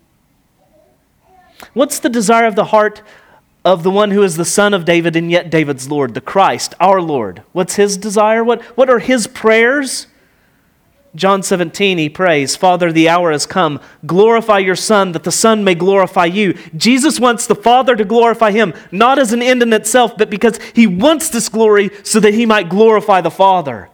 What's 1.76 2.00
the 2.00 2.10
desire 2.10 2.48
of 2.48 2.56
the 2.56 2.66
heart 2.66 3.04
of 3.64 3.84
the 3.84 3.92
one 3.92 4.10
who 4.10 4.24
is 4.24 4.36
the 4.36 4.46
son 4.46 4.74
of 4.74 4.84
David 4.84 5.16
and 5.16 5.30
yet 5.30 5.52
David's 5.52 5.92
Lord, 5.92 6.16
the 6.16 6.22
Christ, 6.22 6.74
our 6.80 7.00
Lord? 7.00 7.44
What's 7.52 7.76
his 7.76 7.98
desire? 7.98 8.44
What, 8.44 8.64
what 8.76 8.90
are 8.90 8.98
his 8.98 9.28
prayers? 9.28 10.08
John 11.14 11.44
17, 11.44 11.98
he 11.98 12.10
prays, 12.10 12.56
Father, 12.56 12.92
the 12.92 13.10
hour 13.10 13.32
has 13.32 13.46
come. 13.46 13.82
Glorify 14.06 14.60
your 14.60 14.78
Son, 14.78 15.12
that 15.12 15.24
the 15.24 15.32
Son 15.32 15.64
may 15.64 15.76
glorify 15.76 16.26
you. 16.26 16.54
Jesus 16.76 17.20
wants 17.20 17.48
the 17.48 17.56
Father 17.56 17.96
to 17.98 18.06
glorify 18.06 18.52
him, 18.52 18.74
not 18.92 19.20
as 19.20 19.34
an 19.34 19.42
end 19.42 19.62
in 19.62 19.74
itself, 19.74 20.18
but 20.18 20.30
because 20.30 20.58
he 20.74 20.88
wants 20.88 21.30
this 21.30 21.50
glory 21.50 21.92
so 22.04 22.22
that 22.22 22.34
he 22.34 22.46
might 22.46 22.70
glorify 22.70 23.20
the 23.20 23.32
Father. 23.32 23.90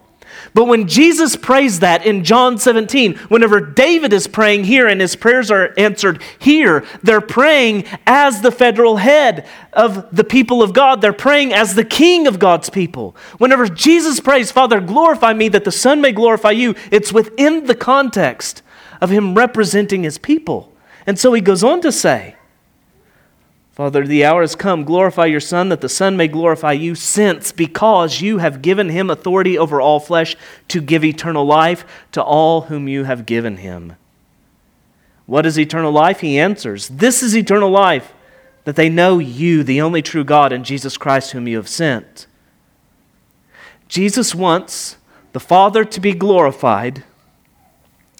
But 0.54 0.64
when 0.64 0.88
Jesus 0.88 1.36
prays 1.36 1.80
that 1.80 2.04
in 2.06 2.24
John 2.24 2.58
17, 2.58 3.16
whenever 3.28 3.60
David 3.60 4.12
is 4.12 4.26
praying 4.26 4.64
here 4.64 4.86
and 4.86 5.00
his 5.00 5.16
prayers 5.16 5.50
are 5.50 5.74
answered 5.76 6.22
here, 6.38 6.84
they're 7.02 7.20
praying 7.20 7.84
as 8.06 8.40
the 8.40 8.52
federal 8.52 8.96
head 8.96 9.46
of 9.72 10.14
the 10.14 10.24
people 10.24 10.62
of 10.62 10.72
God. 10.72 11.00
They're 11.00 11.12
praying 11.12 11.52
as 11.52 11.74
the 11.74 11.84
king 11.84 12.26
of 12.26 12.38
God's 12.38 12.70
people. 12.70 13.14
Whenever 13.38 13.68
Jesus 13.68 14.20
prays, 14.20 14.50
Father, 14.50 14.80
glorify 14.80 15.32
me 15.32 15.48
that 15.48 15.64
the 15.64 15.72
Son 15.72 16.00
may 16.00 16.12
glorify 16.12 16.52
you, 16.52 16.74
it's 16.90 17.12
within 17.12 17.66
the 17.66 17.74
context 17.74 18.62
of 19.00 19.10
him 19.10 19.34
representing 19.34 20.02
his 20.02 20.18
people. 20.18 20.72
And 21.06 21.18
so 21.18 21.32
he 21.32 21.40
goes 21.40 21.62
on 21.62 21.80
to 21.82 21.92
say, 21.92 22.36
Father, 23.78 24.04
the 24.04 24.24
hour 24.24 24.40
has 24.40 24.56
come. 24.56 24.82
Glorify 24.82 25.26
your 25.26 25.38
Son, 25.38 25.68
that 25.68 25.80
the 25.80 25.88
Son 25.88 26.16
may 26.16 26.26
glorify 26.26 26.72
you, 26.72 26.96
since, 26.96 27.52
because 27.52 28.20
you 28.20 28.38
have 28.38 28.60
given 28.60 28.88
him 28.88 29.08
authority 29.08 29.56
over 29.56 29.80
all 29.80 30.00
flesh 30.00 30.34
to 30.66 30.80
give 30.80 31.04
eternal 31.04 31.44
life 31.44 31.84
to 32.10 32.20
all 32.20 32.62
whom 32.62 32.88
you 32.88 33.04
have 33.04 33.24
given 33.24 33.58
him. 33.58 33.94
What 35.26 35.46
is 35.46 35.56
eternal 35.56 35.92
life? 35.92 36.18
He 36.18 36.40
answers, 36.40 36.88
This 36.88 37.22
is 37.22 37.36
eternal 37.36 37.70
life, 37.70 38.12
that 38.64 38.74
they 38.74 38.88
know 38.88 39.20
you, 39.20 39.62
the 39.62 39.80
only 39.80 40.02
true 40.02 40.24
God, 40.24 40.52
and 40.52 40.64
Jesus 40.64 40.96
Christ, 40.96 41.30
whom 41.30 41.46
you 41.46 41.56
have 41.56 41.68
sent. 41.68 42.26
Jesus 43.86 44.34
wants 44.34 44.96
the 45.32 45.38
Father 45.38 45.84
to 45.84 46.00
be 46.00 46.14
glorified 46.14 47.04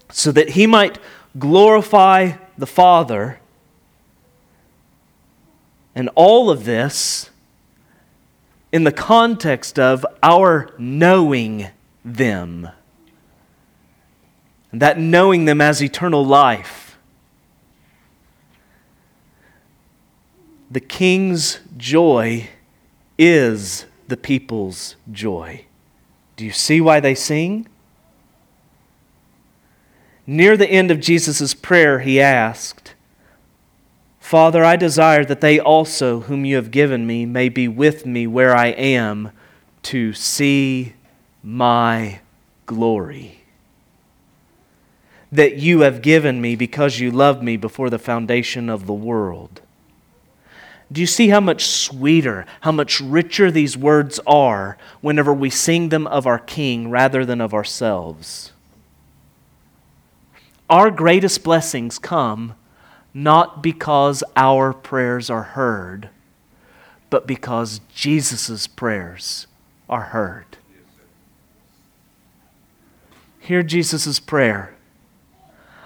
so 0.08 0.30
that 0.30 0.50
he 0.50 0.68
might 0.68 1.00
glorify 1.36 2.34
the 2.56 2.64
Father 2.64 3.40
and 5.98 6.08
all 6.14 6.48
of 6.48 6.64
this 6.64 7.28
in 8.70 8.84
the 8.84 8.92
context 8.92 9.80
of 9.80 10.06
our 10.22 10.72
knowing 10.78 11.66
them. 12.04 12.70
and 14.70 14.80
that 14.80 14.98
knowing 14.98 15.44
them 15.46 15.60
as 15.60 15.82
eternal 15.82 16.24
life. 16.24 16.98
The 20.70 20.80
king's 20.80 21.58
joy 21.76 22.48
is 23.18 23.86
the 24.06 24.16
people's 24.16 24.94
joy. 25.10 25.64
Do 26.36 26.44
you 26.44 26.52
see 26.52 26.80
why 26.80 27.00
they 27.00 27.14
sing? 27.14 27.66
Near 30.26 30.56
the 30.56 30.70
end 30.70 30.90
of 30.90 31.00
Jesus' 31.00 31.54
prayer, 31.54 32.00
he 32.00 32.20
asked, 32.20 32.94
Father, 34.28 34.62
I 34.62 34.76
desire 34.76 35.24
that 35.24 35.40
they 35.40 35.58
also, 35.58 36.20
whom 36.20 36.44
you 36.44 36.56
have 36.56 36.70
given 36.70 37.06
me, 37.06 37.24
may 37.24 37.48
be 37.48 37.66
with 37.66 38.04
me 38.04 38.26
where 38.26 38.54
I 38.54 38.66
am 38.66 39.30
to 39.84 40.12
see 40.12 40.92
my 41.42 42.20
glory. 42.66 43.44
That 45.32 45.56
you 45.56 45.80
have 45.80 46.02
given 46.02 46.42
me 46.42 46.56
because 46.56 47.00
you 47.00 47.10
loved 47.10 47.42
me 47.42 47.56
before 47.56 47.88
the 47.88 47.98
foundation 47.98 48.68
of 48.68 48.84
the 48.84 48.92
world. 48.92 49.62
Do 50.92 51.00
you 51.00 51.06
see 51.06 51.28
how 51.28 51.40
much 51.40 51.64
sweeter, 51.64 52.44
how 52.60 52.72
much 52.72 53.00
richer 53.00 53.50
these 53.50 53.78
words 53.78 54.20
are 54.26 54.76
whenever 55.00 55.32
we 55.32 55.48
sing 55.48 55.88
them 55.88 56.06
of 56.06 56.26
our 56.26 56.38
King 56.38 56.90
rather 56.90 57.24
than 57.24 57.40
of 57.40 57.54
ourselves? 57.54 58.52
Our 60.68 60.90
greatest 60.90 61.42
blessings 61.42 61.98
come 61.98 62.52
not 63.12 63.62
because 63.62 64.22
our 64.36 64.72
prayers 64.72 65.30
are 65.30 65.42
heard, 65.42 66.10
but 67.10 67.26
because 67.26 67.80
Jesus' 67.94 68.66
prayers 68.66 69.46
are 69.88 70.02
heard. 70.02 70.58
Hear 73.40 73.62
Jesus' 73.62 74.20
prayer. 74.20 74.74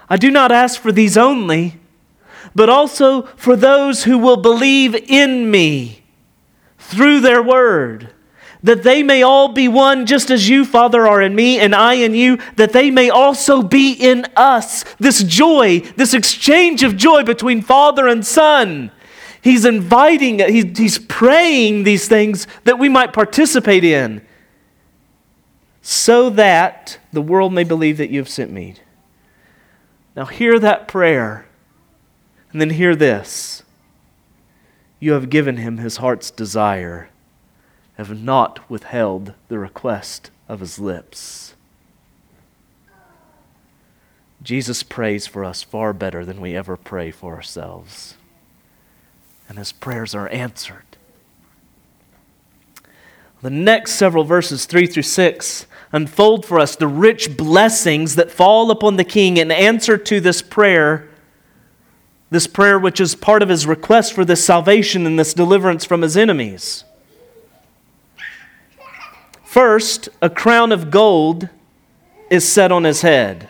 I 0.09 0.17
do 0.17 0.29
not 0.29 0.51
ask 0.51 0.81
for 0.81 0.91
these 0.91 1.17
only 1.17 1.79
but 2.55 2.69
also 2.69 3.23
for 3.35 3.55
those 3.55 4.03
who 4.03 4.17
will 4.17 4.37
believe 4.37 4.95
in 4.95 5.49
me 5.49 6.03
through 6.77 7.19
their 7.19 7.41
word, 7.41 8.12
that 8.63 8.83
they 8.83 9.03
may 9.03 9.21
all 9.21 9.49
be 9.49 9.67
one, 9.67 10.05
just 10.05 10.31
as 10.31 10.47
you, 10.47 10.65
Father, 10.65 11.05
are 11.05 11.21
in 11.21 11.35
me 11.35 11.59
and 11.59 11.75
I 11.75 11.95
in 11.95 12.15
you, 12.15 12.39
that 12.55 12.71
they 12.71 12.89
may 12.89 13.09
also 13.09 13.61
be 13.61 13.91
in 13.91 14.25
us. 14.35 14.85
This 14.99 15.21
joy, 15.23 15.81
this 15.97 16.13
exchange 16.13 16.81
of 16.81 16.95
joy 16.95 17.23
between 17.23 17.61
Father 17.61 18.07
and 18.07 18.25
Son. 18.25 18.91
He's 19.41 19.65
inviting, 19.65 20.39
he's, 20.39 20.77
he's 20.77 20.97
praying 20.97 21.83
these 21.83 22.07
things 22.07 22.47
that 22.63 22.79
we 22.79 22.87
might 22.87 23.11
participate 23.11 23.83
in, 23.83 24.25
so 25.81 26.29
that 26.29 26.97
the 27.11 27.21
world 27.21 27.51
may 27.51 27.65
believe 27.65 27.97
that 27.97 28.09
you 28.09 28.19
have 28.19 28.29
sent 28.29 28.51
me. 28.51 28.75
Now, 30.15 30.25
hear 30.25 30.57
that 30.59 30.87
prayer 30.87 31.45
and 32.53 32.61
then 32.61 32.69
hear 32.69 32.95
this 32.95 33.63
You 35.01 35.11
have 35.11 35.29
given 35.29 35.57
him 35.57 35.79
his 35.79 35.97
heart's 35.97 36.31
desire, 36.31 37.09
have 37.97 38.19
not 38.21 38.69
withheld 38.69 39.33
the 39.47 39.59
request 39.59 40.31
of 40.47 40.59
his 40.59 40.79
lips. 40.79 41.53
Jesus 44.41 44.83
prays 44.83 45.25
for 45.25 45.45
us 45.45 45.63
far 45.63 45.93
better 45.93 46.25
than 46.25 46.41
we 46.41 46.55
ever 46.55 46.75
pray 46.75 47.11
for 47.11 47.35
ourselves. 47.35 48.15
And 49.47 49.57
his 49.57 49.71
prayers 49.71 50.13
are 50.13 50.27
answered. 50.29 50.83
The 53.41 53.49
next 53.49 53.93
several 53.93 54.23
verses, 54.23 54.65
3 54.65 54.87
through 54.87 55.03
6, 55.03 55.67
unfold 55.91 56.45
for 56.45 56.59
us 56.59 56.75
the 56.75 56.87
rich 56.87 57.37
blessings 57.37 58.15
that 58.15 58.31
fall 58.31 58.71
upon 58.71 58.95
the 58.95 59.03
king 59.03 59.37
in 59.37 59.51
answer 59.51 59.97
to 59.97 60.19
this 60.19 60.41
prayer 60.41 61.09
this 62.33 62.47
prayer, 62.47 62.77
which 62.79 62.99
is 62.99 63.15
part 63.15 63.43
of 63.43 63.49
his 63.49 63.65
request 63.65 64.11
for 64.11 64.25
this 64.25 64.43
salvation 64.43 65.05
and 65.05 65.17
this 65.17 65.33
deliverance 65.33 65.85
from 65.85 66.01
his 66.01 66.17
enemies. 66.17 66.83
First, 69.53 70.09
a 70.19 70.31
crown 70.31 70.71
of 70.71 70.89
gold 70.89 71.47
is 72.31 72.43
set 72.51 72.71
on 72.71 72.85
his 72.85 73.03
head. 73.03 73.49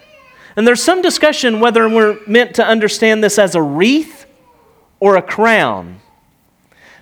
And 0.58 0.68
there's 0.68 0.84
some 0.84 1.02
discussion 1.02 1.62
whether 1.62 1.88
we're 1.88 2.20
meant 2.28 2.56
to 2.56 2.68
understand 2.68 3.24
this 3.24 3.40
as 3.40 3.56
a 3.56 3.62
wreath 3.62 4.26
or 5.00 5.16
a 5.16 5.22
crown. 5.22 6.02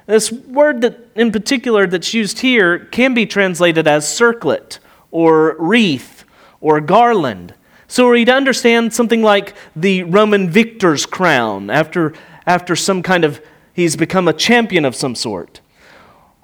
This 0.06 0.32
word 0.32 0.82
that 0.82 1.00
in 1.16 1.32
particular 1.32 1.88
that's 1.88 2.14
used 2.14 2.42
here 2.42 2.78
can 2.78 3.16
be 3.16 3.26
translated 3.26 3.88
as 3.88 4.08
circlet 4.08 4.78
or 5.10 5.56
wreath 5.58 6.24
or 6.60 6.80
garland. 6.80 7.56
So 7.88 8.08
are 8.08 8.12
we 8.12 8.26
to 8.26 8.32
understand 8.32 8.94
something 8.94 9.24
like 9.24 9.56
the 9.76 10.04
Roman 10.04 10.48
victor's 10.48 11.08
crown 11.08 11.72
after, 11.72 12.14
after 12.46 12.76
some 12.76 13.02
kind 13.02 13.24
of, 13.24 13.42
he's 13.74 13.96
become 13.96 14.28
a 14.28 14.34
champion 14.34 14.86
of 14.86 14.96
some 14.96 15.16
sort? 15.16 15.60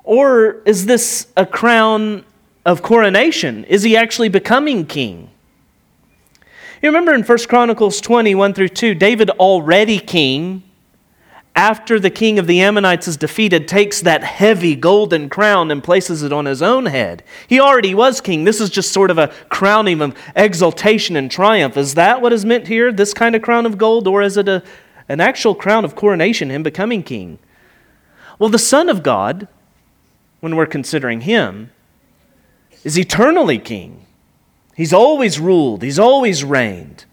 Or 0.03 0.63
is 0.65 0.87
this 0.87 1.27
a 1.37 1.45
crown 1.45 2.23
of 2.67 2.81
coronation? 2.81 3.63
Is 3.63 3.81
he 3.81 3.95
actually 3.95 4.27
becoming 4.27 4.85
king? 4.85 5.31
You 6.81 6.89
remember 6.89 7.13
in 7.13 7.23
1 7.23 7.37
Chronicles 7.47 8.01
20, 8.01 8.35
1 8.35 8.53
through 8.53 8.67
2, 8.67 8.93
David 8.93 9.29
already 9.31 9.97
king 9.97 10.63
after 11.55 11.99
the 11.99 12.11
king 12.11 12.37
of 12.37 12.45
the 12.45 12.61
Ammonites 12.61 13.07
is 13.07 13.17
defeated, 13.17 13.67
takes 13.67 14.01
that 14.01 14.23
heavy 14.23 14.75
golden 14.75 15.27
crown 15.27 15.71
and 15.71 15.83
places 15.83 16.21
it 16.21 16.31
on 16.31 16.45
his 16.45 16.61
own 16.61 16.85
head. 16.85 17.23
He 17.47 17.59
already 17.59 17.95
was 17.95 18.21
king. 18.21 18.43
This 18.43 18.61
is 18.61 18.69
just 18.69 18.91
sort 18.91 19.09
of 19.09 19.17
a 19.17 19.29
crowning 19.49 20.01
of 20.01 20.15
exaltation 20.35 21.15
and 21.15 21.31
triumph. 21.31 21.75
Is 21.75 21.95
that 21.95 22.21
what 22.21 22.33
is 22.33 22.45
meant 22.45 22.67
here, 22.67 22.91
this 22.91 23.13
kind 23.13 23.35
of 23.35 23.41
crown 23.41 23.65
of 23.65 23.79
gold, 23.79 24.07
or 24.07 24.21
is 24.21 24.37
it 24.37 24.47
a, 24.47 24.61
an 25.09 25.19
actual 25.19 25.55
crown 25.55 25.83
of 25.83 25.95
coronation, 25.95 26.51
him 26.51 26.61
becoming 26.61 27.01
king? 27.01 27.39
Well, 28.37 28.49
the 28.49 28.59
Son 28.59 28.87
of 28.87 29.01
God, 29.01 29.47
when 30.41 30.55
we're 30.55 30.67
considering 30.67 31.21
him, 31.21 31.71
is 32.83 32.97
eternally 32.97 33.59
king. 33.59 34.05
He's 34.75 34.93
always 34.93 35.39
ruled, 35.39 35.83
he's 35.83 35.99
always 35.99 36.43
reigned. 36.43 37.05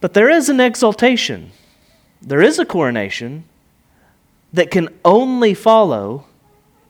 But 0.00 0.14
there 0.14 0.30
is 0.30 0.48
an 0.48 0.60
exaltation 0.60 1.52
there 2.26 2.42
is 2.42 2.58
a 2.58 2.64
coronation 2.64 3.44
that 4.52 4.70
can 4.70 4.88
only 5.04 5.54
follow 5.54 6.24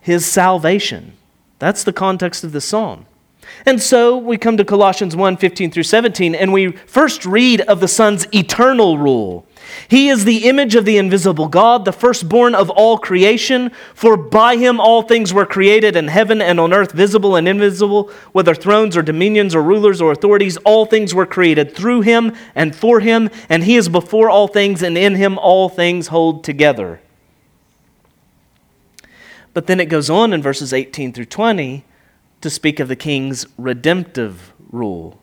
his 0.00 0.24
salvation. 0.24 1.12
That's 1.58 1.84
the 1.84 1.92
context 1.92 2.44
of 2.44 2.52
the 2.52 2.60
psalm. 2.60 3.06
And 3.64 3.82
so 3.82 4.16
we 4.16 4.38
come 4.38 4.56
to 4.56 4.64
Colossians 4.64 5.16
1 5.16 5.36
15 5.36 5.70
through 5.70 5.82
17, 5.82 6.34
and 6.34 6.52
we 6.52 6.72
first 6.72 7.24
read 7.24 7.60
of 7.62 7.80
the 7.80 7.88
Son's 7.88 8.26
eternal 8.32 8.98
rule. 8.98 9.46
He 9.88 10.08
is 10.08 10.24
the 10.24 10.48
image 10.48 10.74
of 10.74 10.84
the 10.84 10.96
invisible 10.98 11.48
God, 11.48 11.84
the 11.84 11.92
firstborn 11.92 12.54
of 12.54 12.70
all 12.70 12.98
creation. 12.98 13.70
For 13.94 14.16
by 14.16 14.56
him 14.56 14.80
all 14.80 15.02
things 15.02 15.32
were 15.32 15.46
created 15.46 15.96
in 15.96 16.08
heaven 16.08 16.40
and 16.40 16.60
on 16.60 16.72
earth, 16.72 16.92
visible 16.92 17.36
and 17.36 17.48
invisible, 17.48 18.10
whether 18.32 18.54
thrones 18.54 18.96
or 18.96 19.02
dominions 19.02 19.54
or 19.54 19.62
rulers 19.62 20.00
or 20.00 20.12
authorities, 20.12 20.56
all 20.58 20.86
things 20.86 21.14
were 21.14 21.26
created 21.26 21.74
through 21.74 22.02
him 22.02 22.34
and 22.54 22.74
for 22.74 23.00
him, 23.00 23.30
and 23.48 23.64
he 23.64 23.76
is 23.76 23.88
before 23.88 24.30
all 24.30 24.48
things, 24.48 24.82
and 24.82 24.96
in 24.96 25.14
him 25.14 25.38
all 25.38 25.68
things 25.68 26.08
hold 26.08 26.44
together. 26.44 27.00
But 29.52 29.66
then 29.66 29.80
it 29.80 29.86
goes 29.86 30.10
on 30.10 30.32
in 30.32 30.42
verses 30.42 30.72
18 30.72 31.12
through 31.12 31.24
20 31.24 31.84
to 32.46 32.50
speak 32.50 32.78
of 32.78 32.86
the 32.86 32.94
king's 32.94 33.44
redemptive 33.58 34.52
rule. 34.70 35.20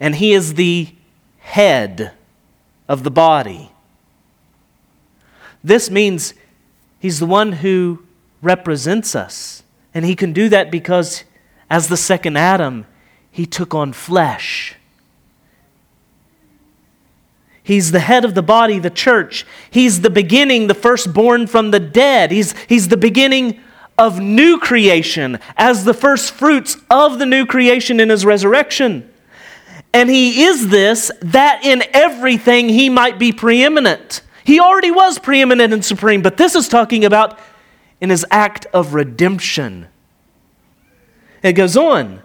And 0.00 0.16
he 0.16 0.32
is 0.32 0.54
the 0.54 0.88
head 1.38 2.14
of 2.88 3.04
the 3.04 3.12
body. 3.12 3.70
This 5.62 5.88
means 5.88 6.34
he's 6.98 7.20
the 7.20 7.26
one 7.26 7.52
who 7.52 8.02
represents 8.42 9.14
us. 9.14 9.62
And 9.94 10.04
he 10.04 10.16
can 10.16 10.32
do 10.32 10.48
that 10.48 10.72
because, 10.72 11.22
as 11.70 11.86
the 11.86 11.96
second 11.96 12.36
Adam, 12.36 12.84
he 13.30 13.46
took 13.46 13.72
on 13.72 13.92
flesh. 13.92 14.74
He's 17.62 17.92
the 17.92 18.00
head 18.00 18.24
of 18.24 18.34
the 18.34 18.42
body, 18.42 18.80
the 18.80 18.90
church. 18.90 19.46
He's 19.70 20.00
the 20.00 20.10
beginning, 20.10 20.66
the 20.66 20.74
firstborn 20.74 21.46
from 21.46 21.70
the 21.70 21.78
dead. 21.78 22.32
He's, 22.32 22.58
he's 22.62 22.88
the 22.88 22.96
beginning 22.96 23.60
of 23.98 24.20
new 24.20 24.58
creation 24.58 25.38
as 25.56 25.84
the 25.84 25.92
first 25.92 26.32
fruits 26.32 26.76
of 26.88 27.18
the 27.18 27.26
new 27.26 27.44
creation 27.44 28.00
in 28.00 28.08
his 28.08 28.24
resurrection. 28.24 29.12
And 29.92 30.08
he 30.08 30.44
is 30.44 30.68
this 30.68 31.10
that 31.20 31.64
in 31.64 31.82
everything 31.92 32.68
he 32.68 32.88
might 32.88 33.18
be 33.18 33.32
preeminent. 33.32 34.22
He 34.44 34.60
already 34.60 34.90
was 34.90 35.18
preeminent 35.18 35.72
and 35.72 35.84
supreme, 35.84 36.22
but 36.22 36.36
this 36.36 36.54
is 36.54 36.68
talking 36.68 37.04
about 37.04 37.38
in 38.00 38.10
his 38.10 38.24
act 38.30 38.66
of 38.72 38.94
redemption. 38.94 39.88
It 41.42 41.52
goes 41.52 41.76
on. 41.76 42.22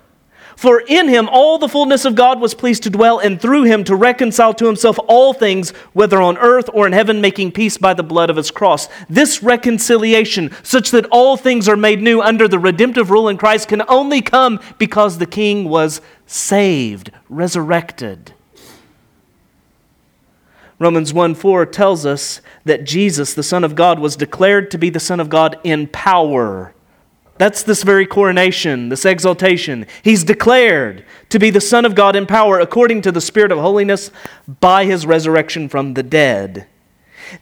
For 0.56 0.82
in 0.82 1.08
him 1.08 1.28
all 1.30 1.58
the 1.58 1.68
fullness 1.68 2.06
of 2.06 2.16
God 2.16 2.40
was 2.40 2.54
pleased 2.54 2.84
to 2.84 2.90
dwell, 2.90 3.20
and 3.20 3.42
through 3.42 3.64
him 3.64 3.84
to 3.86 3.96
reconcile 3.96 4.54
to 4.56 4.66
himself 4.66 4.98
all 5.08 5.34
things, 5.34 5.72
whether 5.94 6.22
on 6.22 6.38
earth 6.38 6.70
or 6.74 6.88
in 6.88 6.94
heaven, 6.94 7.22
making 7.22 7.52
peace 7.52 7.78
by 7.78 7.94
the 7.94 8.04
blood 8.04 8.30
of 8.30 8.36
his 8.36 8.52
cross. 8.52 8.88
This 9.10 9.42
reconciliation, 9.42 10.52
such 10.64 10.92
that 10.92 11.08
all 11.12 11.38
things 11.38 11.68
are 11.68 11.78
made 11.78 12.02
new 12.02 12.22
under 12.22 12.48
the 12.48 12.60
redemptive 12.60 13.10
rule 13.10 13.30
in 13.30 13.38
Christ, 13.38 13.68
can 13.68 13.82
only 13.88 14.22
come 14.22 14.60
because 14.78 15.18
the 15.18 15.26
king 15.26 15.66
was 15.70 16.02
saved, 16.26 17.12
resurrected. 17.30 18.34
Romans 20.80 21.14
1 21.14 21.36
4 21.36 21.66
tells 21.68 22.06
us 22.06 22.42
that 22.66 22.84
Jesus, 22.84 23.34
the 23.34 23.44
Son 23.44 23.64
of 23.64 23.76
God, 23.76 24.00
was 24.00 24.16
declared 24.16 24.70
to 24.72 24.78
be 24.78 24.90
the 24.90 25.00
Son 25.00 25.20
of 25.20 25.30
God 25.30 25.60
in 25.64 25.88
power 25.88 26.74
that's 27.44 27.64
this 27.64 27.84
very 27.84 28.06
coronation, 28.06 28.88
this 28.88 29.04
exaltation. 29.04 29.86
He's 30.02 30.24
declared 30.24 31.04
to 31.28 31.40
be 31.40 31.50
the 31.50 31.60
Son 31.60 31.84
of 31.84 31.94
God 31.94 32.16
in 32.16 32.26
power 32.26 32.62
according 32.62 33.02
to 33.02 33.12
the 33.12 33.20
Spirit 33.20 33.52
of 33.52 33.60
holiness 33.60 34.12
by 34.62 34.86
his 34.86 35.06
resurrection 35.06 35.68
from 35.68 35.94
the 35.94 36.04
dead. 36.04 36.68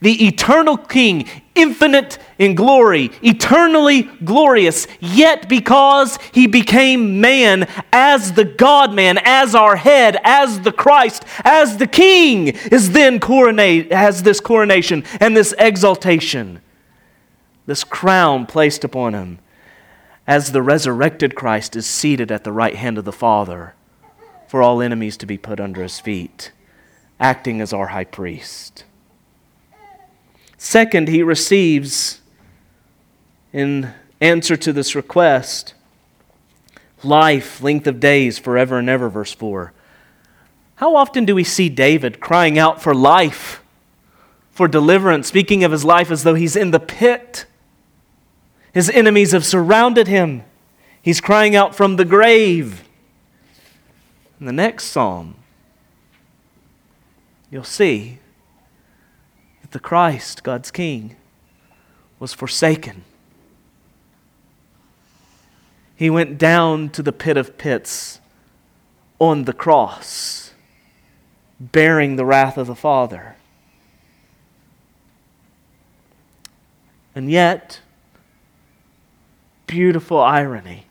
The 0.00 0.26
eternal 0.26 0.76
King, 0.76 1.28
infinite 1.54 2.18
in 2.36 2.56
glory, 2.56 3.12
eternally 3.22 4.02
glorious, 4.24 4.88
yet 4.98 5.48
because 5.48 6.18
he 6.32 6.48
became 6.48 7.20
man 7.20 7.68
as 7.92 8.32
the 8.32 8.44
God 8.44 8.92
man, 8.92 9.20
as 9.22 9.54
our 9.54 9.76
head, 9.76 10.18
as 10.24 10.62
the 10.62 10.72
Christ, 10.72 11.24
as 11.44 11.76
the 11.76 11.86
King, 11.86 12.48
is 12.48 12.90
then 12.90 13.20
coronate, 13.20 13.92
has 13.92 14.24
this 14.24 14.40
coronation 14.40 15.04
and 15.20 15.36
this 15.36 15.54
exaltation, 15.60 16.60
this 17.66 17.84
crown 17.84 18.46
placed 18.46 18.82
upon 18.82 19.14
him 19.14 19.38
as 20.32 20.52
the 20.52 20.62
resurrected 20.62 21.34
Christ 21.34 21.76
is 21.76 21.84
seated 21.84 22.32
at 22.32 22.42
the 22.42 22.52
right 22.52 22.74
hand 22.74 22.96
of 22.96 23.04
the 23.04 23.12
Father 23.12 23.74
for 24.48 24.62
all 24.62 24.80
enemies 24.80 25.18
to 25.18 25.26
be 25.26 25.36
put 25.36 25.60
under 25.60 25.82
his 25.82 26.00
feet, 26.00 26.52
acting 27.20 27.60
as 27.60 27.74
our 27.74 27.88
high 27.88 28.06
priest. 28.06 28.84
Second, 30.56 31.08
he 31.08 31.22
receives, 31.22 32.22
in 33.52 33.92
answer 34.22 34.56
to 34.56 34.72
this 34.72 34.94
request, 34.94 35.74
life, 37.04 37.62
length 37.62 37.86
of 37.86 38.00
days, 38.00 38.38
forever 38.38 38.78
and 38.78 38.88
ever, 38.88 39.10
verse 39.10 39.34
4. 39.34 39.74
How 40.76 40.96
often 40.96 41.26
do 41.26 41.34
we 41.34 41.44
see 41.44 41.68
David 41.68 42.20
crying 42.20 42.58
out 42.58 42.80
for 42.80 42.94
life, 42.94 43.62
for 44.50 44.66
deliverance, 44.66 45.28
speaking 45.28 45.62
of 45.62 45.72
his 45.72 45.84
life 45.84 46.10
as 46.10 46.22
though 46.22 46.36
he's 46.36 46.56
in 46.56 46.70
the 46.70 46.80
pit? 46.80 47.44
His 48.72 48.88
enemies 48.90 49.32
have 49.32 49.44
surrounded 49.44 50.08
him. 50.08 50.44
He's 51.02 51.20
crying 51.20 51.54
out 51.54 51.74
from 51.74 51.96
the 51.96 52.04
grave. 52.04 52.88
In 54.40 54.46
the 54.46 54.52
next 54.52 54.86
psalm, 54.86 55.36
you'll 57.50 57.64
see 57.64 58.18
that 59.60 59.72
the 59.72 59.78
Christ, 59.78 60.42
God's 60.42 60.70
King, 60.70 61.16
was 62.18 62.32
forsaken. 62.32 63.04
He 65.94 66.08
went 66.10 66.38
down 66.38 66.88
to 66.90 67.02
the 67.02 67.12
pit 67.12 67.36
of 67.36 67.58
pits 67.58 68.20
on 69.20 69.44
the 69.44 69.52
cross, 69.52 70.52
bearing 71.60 72.16
the 72.16 72.24
wrath 72.24 72.58
of 72.58 72.66
the 72.66 72.74
Father. 72.74 73.36
And 77.14 77.30
yet, 77.30 77.81
beautiful 79.72 80.18
irony. 80.20 80.84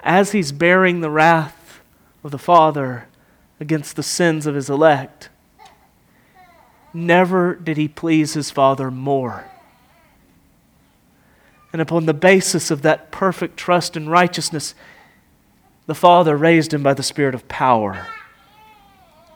As 0.00 0.32
he's 0.32 0.50
bearing 0.50 1.00
the 1.00 1.10
wrath 1.10 1.80
of 2.24 2.32
the 2.32 2.38
Father 2.38 3.06
against 3.60 3.94
the 3.94 4.02
sins 4.02 4.44
of 4.44 4.56
his 4.56 4.68
elect, 4.68 5.28
never 6.92 7.54
did 7.54 7.76
he 7.76 7.86
please 7.86 8.34
his 8.34 8.50
Father 8.50 8.90
more. 8.90 9.44
And 11.72 11.80
upon 11.80 12.06
the 12.06 12.12
basis 12.14 12.72
of 12.72 12.82
that 12.82 13.12
perfect 13.12 13.56
trust 13.56 13.96
and 13.96 14.10
righteousness, 14.10 14.74
the 15.86 15.94
Father 15.94 16.36
raised 16.36 16.74
him 16.74 16.82
by 16.82 16.94
the 16.94 17.04
Spirit 17.04 17.36
of 17.36 17.46
power, 17.46 18.08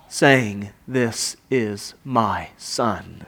saying, 0.08 0.70
This 0.88 1.36
is 1.52 1.94
my 2.02 2.48
Son. 2.56 3.26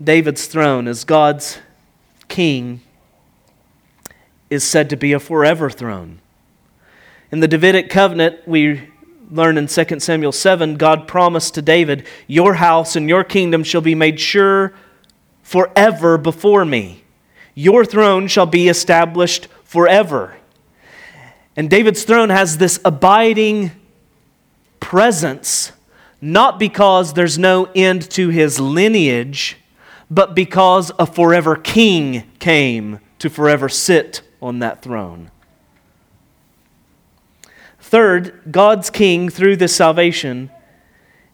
David's 0.00 0.46
throne 0.46 0.86
is 0.86 1.02
God's 1.02 1.58
king 2.30 2.80
is 4.48 4.64
said 4.64 4.88
to 4.88 4.96
be 4.96 5.12
a 5.12 5.20
forever 5.20 5.68
throne. 5.68 6.20
In 7.30 7.40
the 7.40 7.48
Davidic 7.48 7.90
covenant, 7.90 8.48
we 8.48 8.88
learn 9.30 9.58
in 9.58 9.66
2 9.66 10.00
Samuel 10.00 10.32
7, 10.32 10.76
God 10.76 11.06
promised 11.06 11.54
to 11.54 11.62
David, 11.62 12.06
Your 12.26 12.54
house 12.54 12.96
and 12.96 13.08
your 13.08 13.22
kingdom 13.22 13.62
shall 13.62 13.80
be 13.80 13.94
made 13.94 14.18
sure 14.18 14.72
forever 15.42 16.18
before 16.18 16.64
me. 16.64 17.04
Your 17.54 17.84
throne 17.84 18.26
shall 18.26 18.46
be 18.46 18.68
established 18.68 19.46
forever. 19.62 20.36
And 21.54 21.68
David's 21.68 22.04
throne 22.04 22.30
has 22.30 22.58
this 22.58 22.80
abiding 22.84 23.72
presence, 24.80 25.72
not 26.20 26.58
because 26.58 27.12
there's 27.12 27.38
no 27.38 27.68
end 27.74 28.10
to 28.12 28.30
his 28.30 28.58
lineage 28.58 29.59
but 30.10 30.34
because 30.34 30.90
a 30.98 31.06
forever 31.06 31.56
king 31.56 32.24
came 32.38 33.00
to 33.20 33.30
forever 33.30 33.68
sit 33.68 34.22
on 34.42 34.58
that 34.58 34.82
throne. 34.82 35.30
Third, 37.78 38.42
God's 38.50 38.90
king 38.90 39.28
through 39.28 39.56
this 39.56 39.74
salvation 39.74 40.50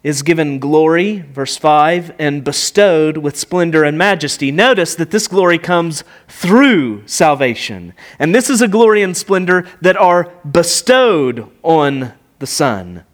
is 0.03 0.23
given 0.23 0.61
glory, 0.61 1.19
verse 1.33 1.57
5, 1.57 2.15
and 2.19 2.45
bestowed 2.45 3.17
with 3.17 3.37
splendor 3.37 3.83
and 3.83 3.99
majesty. 3.99 4.53
Notice 4.53 4.95
that 4.95 5.11
this 5.11 5.27
glory 5.27 5.59
comes 5.59 6.05
through 6.29 7.05
salvation. 7.07 7.93
And 8.19 8.33
this 8.33 8.49
is 8.49 8.63
a 8.63 8.69
glory 8.69 9.03
and 9.03 9.17
splendor 9.17 9.67
that 9.81 9.97
are 9.97 10.33
bestowed 10.49 11.51
on 11.65 12.13
the 12.39 12.47
Son. 12.47 13.05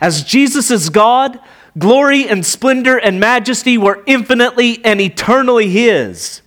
As 0.00 0.22
Jesus 0.22 0.70
is 0.70 0.88
God, 0.88 1.40
Glory 1.76 2.28
and 2.28 2.46
splendor 2.46 2.98
and 2.98 3.18
majesty 3.18 3.76
were 3.76 4.02
infinitely 4.06 4.84
and 4.84 5.00
eternally 5.00 5.70
His. 5.70 6.40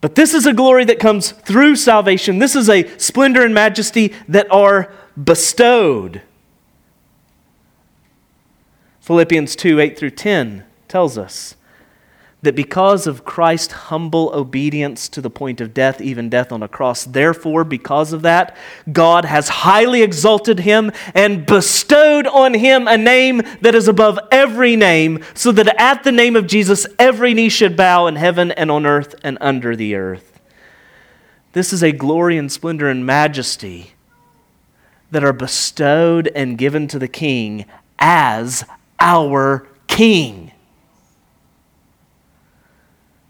But 0.00 0.14
this 0.14 0.34
is 0.34 0.46
a 0.46 0.52
glory 0.52 0.84
that 0.84 1.00
comes 1.00 1.32
through 1.32 1.76
salvation. 1.76 2.38
This 2.38 2.54
is 2.54 2.68
a 2.68 2.86
splendor 2.98 3.44
and 3.44 3.54
majesty 3.54 4.14
that 4.28 4.50
are 4.50 4.92
bestowed. 5.22 6.22
Philippians 9.00 9.56
2 9.56 9.80
8 9.80 9.98
through 9.98 10.10
10 10.10 10.64
tells 10.86 11.16
us 11.16 11.56
that 12.42 12.54
because 12.54 13.08
of 13.08 13.24
Christ's 13.24 13.72
humble 13.72 14.30
obedience 14.32 15.08
to 15.08 15.20
the 15.20 15.30
point 15.30 15.60
of 15.60 15.74
death, 15.74 16.00
even 16.00 16.28
death 16.28 16.52
on 16.52 16.62
a 16.62 16.68
cross, 16.68 17.04
therefore, 17.04 17.64
because 17.64 18.12
of 18.12 18.22
that, 18.22 18.56
God 18.92 19.24
has 19.24 19.48
highly 19.48 20.02
exalted 20.02 20.60
him 20.60 20.92
and 21.14 21.44
bestowed 21.44 22.28
on 22.28 22.54
him 22.54 22.86
a 22.86 22.96
name 22.96 23.42
that 23.60 23.74
is 23.74 23.88
above 23.88 24.20
every 24.30 24.76
name, 24.76 25.24
so 25.34 25.50
that 25.50 25.80
at 25.80 26.04
the 26.04 26.12
name 26.12 26.36
of 26.36 26.46
Jesus 26.46 26.86
every 26.98 27.34
knee 27.34 27.48
should 27.48 27.76
bow 27.76 28.06
in 28.06 28.14
heaven 28.14 28.52
and 28.52 28.70
on 28.70 28.86
earth 28.86 29.16
and 29.24 29.36
under 29.40 29.74
the 29.74 29.96
earth. 29.96 30.40
This 31.54 31.72
is 31.72 31.82
a 31.82 31.90
glory 31.90 32.38
and 32.38 32.52
splendor 32.52 32.88
and 32.88 33.04
majesty 33.04 33.94
that 35.10 35.24
are 35.24 35.32
bestowed 35.32 36.30
and 36.36 36.56
given 36.56 36.86
to 36.86 37.00
the 37.00 37.08
King 37.08 37.64
as 37.98 38.64
our 39.00 39.66
King. 39.88 40.47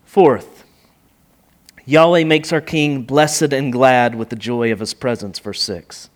Fourth, 0.09 0.64
Yahweh 1.85 2.25
makes 2.25 2.51
our 2.51 2.62
king 2.62 3.03
blessed 3.03 3.53
and 3.53 3.71
glad 3.71 4.14
with 4.14 4.31
the 4.31 4.37
joy 4.37 4.73
of 4.73 4.81
his 4.81 4.94
presence, 4.94 5.38
verse 5.38 5.61
6. 5.61 6.09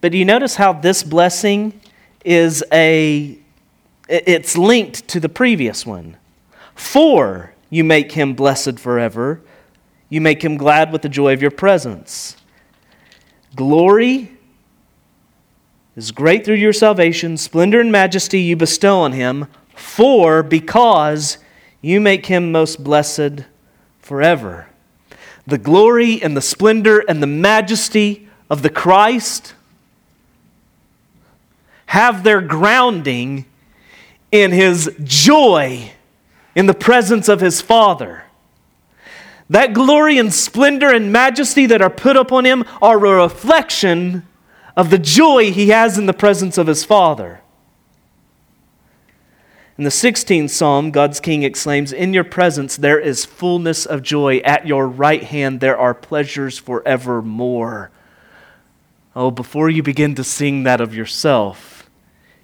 But 0.00 0.10
do 0.10 0.16
you 0.16 0.24
notice 0.24 0.54
how 0.54 0.72
this 0.72 1.02
blessing 1.02 1.78
is 2.24 2.64
a 2.72 3.38
it's 4.08 4.56
linked 4.56 5.06
to 5.08 5.20
the 5.20 5.28
previous 5.28 5.84
one. 5.84 6.16
For 6.74 7.52
you 7.68 7.84
make 7.84 8.12
him 8.12 8.32
blessed 8.32 8.78
forever, 8.78 9.42
you 10.08 10.22
make 10.22 10.42
him 10.42 10.56
glad 10.56 10.90
with 10.90 11.02
the 11.02 11.10
joy 11.10 11.34
of 11.34 11.42
your 11.42 11.50
presence. 11.50 12.38
Glory 13.54 14.32
is 15.94 16.10
great 16.10 16.46
through 16.46 16.54
your 16.54 16.72
salvation, 16.72 17.36
splendor 17.36 17.80
and 17.80 17.92
majesty 17.92 18.40
you 18.40 18.56
bestow 18.56 19.00
on 19.00 19.12
him, 19.12 19.46
for 19.74 20.42
because 20.42 21.36
you 21.84 22.00
make 22.00 22.24
him 22.26 22.50
most 22.50 22.82
blessed 22.82 23.44
forever. 24.00 24.68
The 25.46 25.58
glory 25.58 26.22
and 26.22 26.34
the 26.34 26.40
splendor 26.40 27.00
and 27.00 27.22
the 27.22 27.26
majesty 27.26 28.26
of 28.48 28.62
the 28.62 28.70
Christ 28.70 29.52
have 31.86 32.24
their 32.24 32.40
grounding 32.40 33.44
in 34.32 34.50
his 34.50 34.90
joy 35.04 35.92
in 36.54 36.64
the 36.64 36.72
presence 36.72 37.28
of 37.28 37.40
his 37.40 37.60
Father. 37.60 38.24
That 39.50 39.74
glory 39.74 40.16
and 40.16 40.32
splendor 40.32 40.90
and 40.90 41.12
majesty 41.12 41.66
that 41.66 41.82
are 41.82 41.90
put 41.90 42.16
upon 42.16 42.46
him 42.46 42.64
are 42.80 42.96
a 42.96 43.22
reflection 43.24 44.26
of 44.74 44.88
the 44.88 44.98
joy 44.98 45.52
he 45.52 45.68
has 45.68 45.98
in 45.98 46.06
the 46.06 46.14
presence 46.14 46.56
of 46.56 46.66
his 46.66 46.82
Father. 46.82 47.42
In 49.76 49.82
the 49.82 49.90
16th 49.90 50.50
Psalm, 50.50 50.92
God's 50.92 51.18
King 51.18 51.42
exclaims, 51.42 51.92
In 51.92 52.14
your 52.14 52.22
presence 52.22 52.76
there 52.76 53.00
is 53.00 53.24
fullness 53.24 53.84
of 53.84 54.02
joy. 54.02 54.38
At 54.38 54.68
your 54.68 54.86
right 54.86 55.22
hand 55.22 55.60
there 55.60 55.76
are 55.76 55.94
pleasures 55.94 56.58
forevermore. 56.58 57.90
Oh, 59.16 59.32
before 59.32 59.68
you 59.68 59.82
begin 59.82 60.14
to 60.14 60.24
sing 60.24 60.62
that 60.62 60.80
of 60.80 60.94
yourself, 60.94 61.90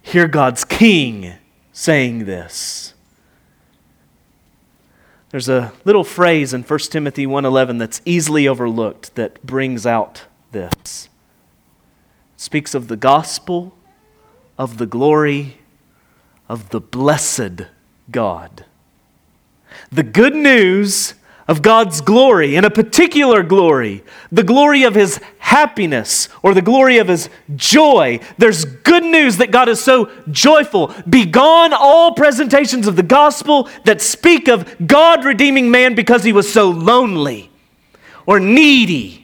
hear 0.02 0.26
God's 0.26 0.64
King 0.64 1.34
saying 1.72 2.24
this. 2.24 2.94
There's 5.30 5.48
a 5.48 5.72
little 5.84 6.02
phrase 6.02 6.52
in 6.52 6.64
1 6.64 6.90
Timothy 6.90 7.26
1:11 7.26 7.78
that's 7.78 8.02
easily 8.04 8.48
overlooked 8.48 9.14
that 9.14 9.40
brings 9.46 9.86
out 9.86 10.24
this. 10.50 11.08
It 12.34 12.40
speaks 12.40 12.74
of 12.74 12.88
the 12.88 12.96
gospel, 12.96 13.72
of 14.58 14.78
the 14.78 14.86
glory, 14.86 15.59
of 16.50 16.70
the 16.70 16.80
blessed 16.80 17.62
God. 18.10 18.64
The 19.92 20.02
good 20.02 20.34
news 20.34 21.14
of 21.46 21.62
God's 21.62 22.00
glory, 22.00 22.56
and 22.56 22.66
a 22.66 22.70
particular 22.70 23.44
glory, 23.44 24.02
the 24.32 24.42
glory 24.42 24.82
of 24.82 24.96
His 24.96 25.20
happiness 25.38 26.28
or 26.42 26.52
the 26.52 26.60
glory 26.60 26.98
of 26.98 27.06
His 27.06 27.30
joy. 27.54 28.18
There's 28.36 28.64
good 28.64 29.04
news 29.04 29.36
that 29.36 29.52
God 29.52 29.68
is 29.68 29.80
so 29.80 30.10
joyful. 30.28 30.92
Begone 31.08 31.72
all 31.72 32.14
presentations 32.14 32.88
of 32.88 32.96
the 32.96 33.04
gospel 33.04 33.68
that 33.84 34.00
speak 34.00 34.48
of 34.48 34.74
God 34.84 35.24
redeeming 35.24 35.70
man 35.70 35.94
because 35.94 36.24
He 36.24 36.32
was 36.32 36.52
so 36.52 36.68
lonely 36.68 37.48
or 38.26 38.40
needy 38.40 39.19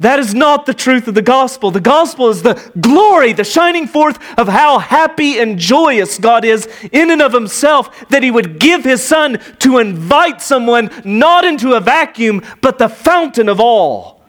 that 0.00 0.18
is 0.18 0.34
not 0.34 0.66
the 0.66 0.74
truth 0.74 1.06
of 1.08 1.14
the 1.14 1.22
gospel. 1.22 1.70
The 1.70 1.80
gospel 1.80 2.28
is 2.28 2.42
the 2.42 2.72
glory, 2.80 3.32
the 3.32 3.44
shining 3.44 3.86
forth 3.86 4.18
of 4.38 4.48
how 4.48 4.78
happy 4.78 5.38
and 5.38 5.58
joyous 5.58 6.18
God 6.18 6.44
is 6.44 6.68
in 6.90 7.10
and 7.10 7.22
of 7.22 7.32
himself 7.32 8.08
that 8.08 8.22
he 8.22 8.30
would 8.30 8.58
give 8.58 8.84
his 8.84 9.02
son 9.02 9.38
to 9.60 9.78
invite 9.78 10.42
someone 10.42 10.90
not 11.04 11.44
into 11.44 11.74
a 11.74 11.80
vacuum, 11.80 12.42
but 12.60 12.78
the 12.78 12.88
fountain 12.88 13.48
of 13.48 13.60
all. 13.60 14.22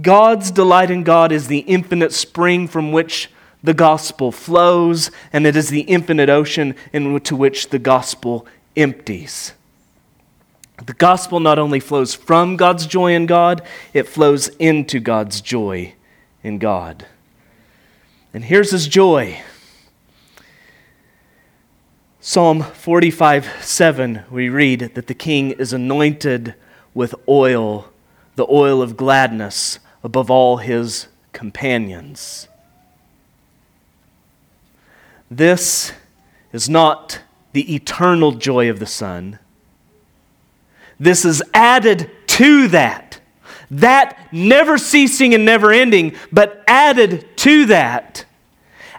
God's 0.00 0.50
delight 0.50 0.90
in 0.90 1.04
God 1.04 1.32
is 1.32 1.48
the 1.48 1.60
infinite 1.60 2.12
spring 2.12 2.68
from 2.68 2.92
which 2.92 3.30
the 3.62 3.74
gospel 3.74 4.30
flows, 4.30 5.10
and 5.32 5.46
it 5.46 5.56
is 5.56 5.70
the 5.70 5.80
infinite 5.80 6.28
ocean 6.28 6.74
into 6.92 7.34
which 7.34 7.70
the 7.70 7.78
gospel 7.78 8.46
empties. 8.76 9.54
The 10.84 10.92
gospel 10.92 11.40
not 11.40 11.58
only 11.58 11.80
flows 11.80 12.14
from 12.14 12.56
God's 12.56 12.86
joy 12.86 13.14
in 13.14 13.26
God, 13.26 13.62
it 13.94 14.06
flows 14.08 14.48
into 14.58 15.00
God's 15.00 15.40
joy 15.40 15.94
in 16.42 16.58
God. 16.58 17.06
And 18.34 18.44
here's 18.44 18.70
his 18.70 18.86
joy. 18.86 19.40
Psalm 22.20 22.62
45 22.62 23.64
7, 23.64 24.24
we 24.30 24.48
read 24.48 24.90
that 24.94 25.06
the 25.06 25.14
king 25.14 25.52
is 25.52 25.72
anointed 25.72 26.54
with 26.92 27.14
oil, 27.26 27.90
the 28.34 28.46
oil 28.50 28.82
of 28.82 28.96
gladness, 28.96 29.78
above 30.04 30.30
all 30.30 30.58
his 30.58 31.08
companions. 31.32 32.48
This 35.30 35.92
is 36.52 36.68
not 36.68 37.20
the 37.52 37.74
eternal 37.74 38.32
joy 38.32 38.68
of 38.68 38.78
the 38.78 38.86
Son 38.86 39.38
this 40.98 41.24
is 41.24 41.42
added 41.54 42.10
to 42.28 42.68
that. 42.68 43.20
That 43.70 44.32
never 44.32 44.78
ceasing 44.78 45.34
and 45.34 45.44
never 45.44 45.72
ending, 45.72 46.14
but 46.32 46.62
added 46.66 47.26
to 47.38 47.66
that. 47.66 48.24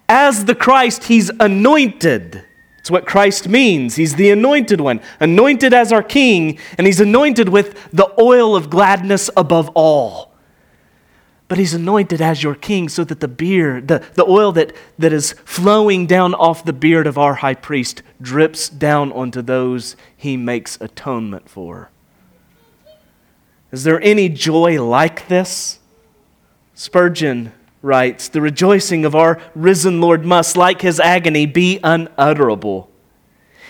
As 0.09 0.45
the 0.45 0.55
Christ, 0.55 1.05
he's 1.05 1.29
anointed. 1.39 2.43
It's 2.79 2.91
what 2.91 3.05
Christ 3.05 3.49
means. 3.49 3.95
He's 3.95 4.15
the 4.15 4.29
anointed 4.29 4.79
one, 4.79 5.01
anointed 5.19 5.73
as 5.73 5.91
our 5.91 6.03
king, 6.03 6.59
and 6.77 6.87
he's 6.87 7.01
anointed 7.01 7.49
with 7.49 7.89
the 7.91 8.13
oil 8.19 8.55
of 8.55 8.69
gladness 8.69 9.29
above 9.35 9.69
all. 9.75 10.26
But 11.47 11.57
he's 11.57 11.73
anointed 11.73 12.21
as 12.21 12.43
your 12.43 12.55
king 12.55 12.89
so 12.89 13.03
that 13.05 13.21
the 13.21 13.27
beard, 13.27 13.87
the, 13.87 14.03
the 14.15 14.25
oil 14.25 14.51
that, 14.53 14.75
that 14.99 15.13
is 15.13 15.33
flowing 15.45 16.05
down 16.05 16.33
off 16.33 16.65
the 16.65 16.73
beard 16.73 17.07
of 17.07 17.17
our 17.17 17.35
high 17.35 17.53
priest, 17.53 18.01
drips 18.21 18.67
down 18.67 19.11
onto 19.13 19.41
those 19.41 19.95
he 20.15 20.35
makes 20.35 20.77
atonement 20.81 21.49
for. 21.49 21.89
Is 23.71 23.83
there 23.83 24.01
any 24.01 24.27
joy 24.27 24.81
like 24.83 25.27
this? 25.27 25.79
Spurgeon 26.73 27.53
writes 27.81 28.27
The 28.27 28.41
rejoicing 28.41 29.05
of 29.05 29.15
our 29.15 29.41
risen 29.55 30.01
Lord 30.01 30.25
must, 30.25 30.57
like 30.57 30.81
his 30.81 30.99
agony, 30.99 31.45
be 31.45 31.79
unutterable. 31.83 32.89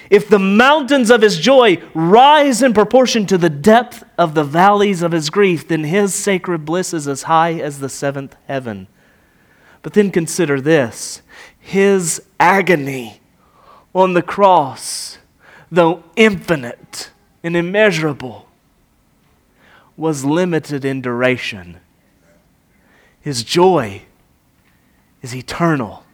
If 0.09 0.29
the 0.29 0.39
mountains 0.39 1.09
of 1.09 1.21
his 1.21 1.37
joy 1.37 1.81
rise 1.93 2.63
in 2.63 2.73
proportion 2.73 3.25
to 3.27 3.37
the 3.37 3.49
depth 3.49 4.03
of 4.17 4.33
the 4.33 4.43
valleys 4.43 5.01
of 5.01 5.11
his 5.11 5.29
grief, 5.29 5.67
then 5.67 5.83
his 5.83 6.13
sacred 6.13 6.65
bliss 6.65 6.93
is 6.93 7.07
as 7.07 7.23
high 7.23 7.53
as 7.53 7.79
the 7.79 7.89
seventh 7.89 8.35
heaven. 8.47 8.87
But 9.81 9.93
then 9.93 10.11
consider 10.11 10.61
this 10.61 11.21
his 11.59 12.21
agony 12.39 13.19
on 13.93 14.13
the 14.13 14.21
cross, 14.21 15.17
though 15.69 16.03
infinite 16.15 17.11
and 17.43 17.57
immeasurable, 17.57 18.47
was 19.97 20.23
limited 20.23 20.85
in 20.85 21.01
duration. 21.01 21.77
His 23.19 23.43
joy 23.43 24.03
is 25.21 25.35
eternal. 25.35 26.05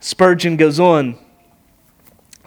Spurgeon 0.00 0.56
goes 0.56 0.80
on 0.80 1.18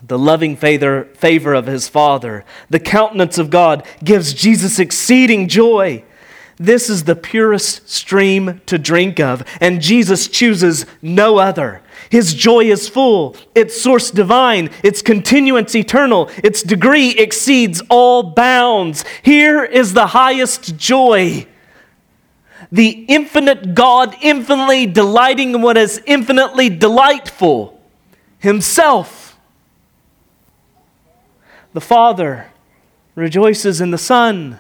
the 0.06 0.20
loving 0.20 0.56
favor, 0.56 1.06
favor 1.16 1.54
of 1.54 1.66
his 1.66 1.88
Father, 1.88 2.44
the 2.70 2.80
countenance 2.80 3.38
of 3.38 3.50
God 3.50 3.88
gives 4.04 4.34
Jesus 4.34 4.80
exceeding 4.80 5.48
joy. 5.48 6.04
This 6.58 6.90
is 6.90 7.06
the 7.06 7.16
purest 7.16 7.90
stream 7.90 8.62
to 8.66 8.78
drink 8.78 9.20
of, 9.20 9.44
and 9.60 9.82
Jesus 9.82 10.28
chooses 10.28 10.86
no 11.02 11.38
other. 11.38 11.82
His 12.10 12.34
joy 12.34 12.66
is 12.66 12.90
full, 12.90 13.36
its 13.56 13.82
source 13.82 14.12
divine, 14.12 14.70
its 14.84 15.02
continuance 15.02 15.74
eternal, 15.74 16.30
its 16.44 16.62
degree 16.62 17.12
exceeds 17.12 17.82
all 17.90 18.24
bounds. 18.24 19.04
Here 19.24 19.64
is 19.64 19.94
the 19.94 20.08
highest 20.08 20.78
joy 20.78 21.48
the 22.74 23.06
infinite 23.08 23.76
God, 23.76 24.18
infinitely 24.20 24.88
delighting 24.88 25.54
in 25.54 25.62
what 25.62 25.78
is 25.78 26.02
infinitely 26.08 26.70
delightful, 26.70 27.80
Himself. 28.40 29.38
The 31.74 31.82
Father 31.82 32.48
rejoices 33.14 33.80
in 33.80 33.92
the 33.92 34.00
Son. 34.00 34.58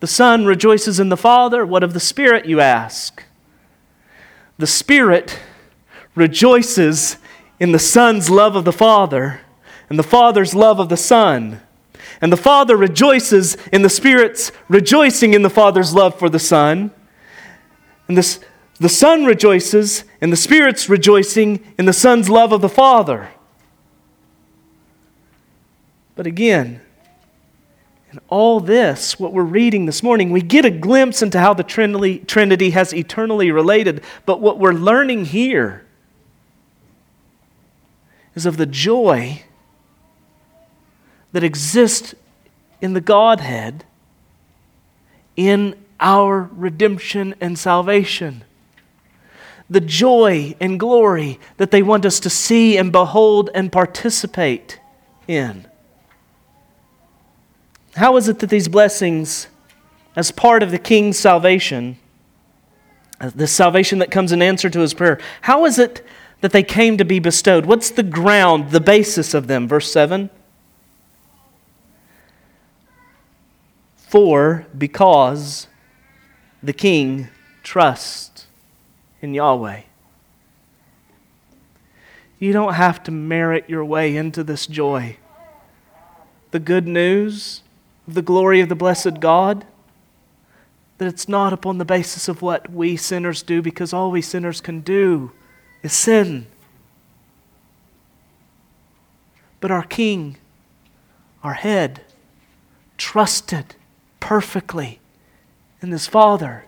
The 0.00 0.06
Son 0.06 0.46
rejoices 0.46 0.98
in 0.98 1.10
the 1.10 1.16
Father. 1.16 1.66
What 1.66 1.82
of 1.82 1.92
the 1.92 2.00
Spirit, 2.00 2.46
you 2.46 2.58
ask? 2.58 3.22
The 4.56 4.66
Spirit 4.66 5.38
rejoices 6.14 7.18
in 7.60 7.72
the 7.72 7.78
Son's 7.78 8.30
love 8.30 8.56
of 8.56 8.64
the 8.64 8.72
Father 8.72 9.42
and 9.90 9.98
the 9.98 10.02
Father's 10.02 10.54
love 10.54 10.80
of 10.80 10.88
the 10.88 10.96
Son. 10.96 11.60
And 12.22 12.32
the 12.32 12.38
Father 12.38 12.78
rejoices 12.78 13.58
in 13.70 13.82
the 13.82 13.90
Spirit's 13.90 14.52
rejoicing 14.70 15.34
in 15.34 15.42
the 15.42 15.50
Father's 15.50 15.92
love 15.92 16.18
for 16.18 16.30
the 16.30 16.38
Son. 16.38 16.92
And 18.08 18.16
this, 18.16 18.40
the 18.78 18.88
Son 18.88 19.24
rejoices, 19.24 20.04
and 20.20 20.32
the 20.32 20.36
Spirit's 20.36 20.88
rejoicing 20.88 21.74
in 21.78 21.86
the 21.86 21.92
Son's 21.92 22.28
love 22.28 22.52
of 22.52 22.60
the 22.60 22.68
Father. 22.68 23.30
But 26.14 26.26
again, 26.26 26.80
in 28.12 28.20
all 28.28 28.60
this, 28.60 29.18
what 29.18 29.32
we're 29.32 29.42
reading 29.42 29.86
this 29.86 30.02
morning, 30.02 30.30
we 30.30 30.40
get 30.40 30.64
a 30.64 30.70
glimpse 30.70 31.20
into 31.22 31.38
how 31.38 31.52
the 31.52 31.62
Trinity, 31.62 32.20
Trinity 32.20 32.70
has 32.70 32.94
eternally 32.94 33.50
related. 33.50 34.02
But 34.24 34.40
what 34.40 34.58
we're 34.58 34.72
learning 34.72 35.26
here 35.26 35.84
is 38.34 38.46
of 38.46 38.56
the 38.56 38.66
joy 38.66 39.42
that 41.32 41.44
exists 41.44 42.14
in 42.80 42.92
the 42.92 43.00
Godhead 43.00 43.84
in 45.36 45.74
our 46.00 46.50
redemption 46.52 47.34
and 47.40 47.58
salvation. 47.58 48.44
The 49.68 49.80
joy 49.80 50.54
and 50.60 50.78
glory 50.78 51.40
that 51.56 51.70
they 51.70 51.82
want 51.82 52.04
us 52.04 52.20
to 52.20 52.30
see 52.30 52.76
and 52.76 52.92
behold 52.92 53.50
and 53.54 53.72
participate 53.72 54.78
in. 55.26 55.66
How 57.96 58.16
is 58.16 58.28
it 58.28 58.38
that 58.40 58.50
these 58.50 58.68
blessings, 58.68 59.48
as 60.14 60.30
part 60.30 60.62
of 60.62 60.70
the 60.70 60.78
king's 60.78 61.18
salvation, 61.18 61.98
uh, 63.20 63.30
the 63.34 63.46
salvation 63.46 63.98
that 64.00 64.10
comes 64.10 64.32
in 64.32 64.42
answer 64.42 64.68
to 64.68 64.80
his 64.80 64.92
prayer, 64.92 65.18
how 65.40 65.64
is 65.64 65.78
it 65.78 66.06
that 66.42 66.52
they 66.52 66.62
came 66.62 66.98
to 66.98 67.04
be 67.04 67.18
bestowed? 67.18 67.64
What's 67.64 67.90
the 67.90 68.02
ground, 68.02 68.70
the 68.70 68.80
basis 68.80 69.32
of 69.32 69.46
them? 69.46 69.66
Verse 69.66 69.90
7. 69.90 70.28
For, 73.96 74.66
because 74.76 75.66
the 76.66 76.72
king 76.72 77.28
trusts 77.62 78.48
in 79.22 79.32
Yahweh. 79.32 79.82
You 82.40 82.52
don't 82.52 82.74
have 82.74 83.02
to 83.04 83.12
merit 83.12 83.64
your 83.68 83.84
way 83.84 84.16
into 84.16 84.42
this 84.42 84.66
joy. 84.66 85.16
The 86.50 86.58
good 86.58 86.88
news 86.88 87.62
of 88.08 88.14
the 88.14 88.22
glory 88.22 88.60
of 88.60 88.68
the 88.68 88.74
blessed 88.74 89.20
God, 89.20 89.64
that 90.98 91.06
it's 91.06 91.28
not 91.28 91.52
upon 91.52 91.78
the 91.78 91.84
basis 91.84 92.28
of 92.28 92.42
what 92.42 92.68
we 92.70 92.96
sinners 92.96 93.44
do, 93.44 93.62
because 93.62 93.92
all 93.92 94.10
we 94.10 94.20
sinners 94.20 94.60
can 94.60 94.80
do 94.80 95.30
is 95.84 95.92
sin. 95.92 96.48
But 99.60 99.70
our 99.70 99.84
King, 99.84 100.36
our 101.44 101.54
head, 101.54 102.02
trusted 102.98 103.76
perfectly 104.18 104.98
in 105.82 105.90
his 105.90 106.06
Father. 106.06 106.64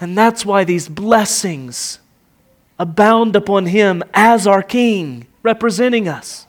And 0.00 0.16
that's 0.16 0.44
why 0.44 0.64
these 0.64 0.88
blessings 0.88 2.00
abound 2.78 3.36
upon 3.36 3.66
him 3.66 4.02
as 4.12 4.46
our 4.46 4.62
King, 4.62 5.26
representing 5.42 6.08
us, 6.08 6.46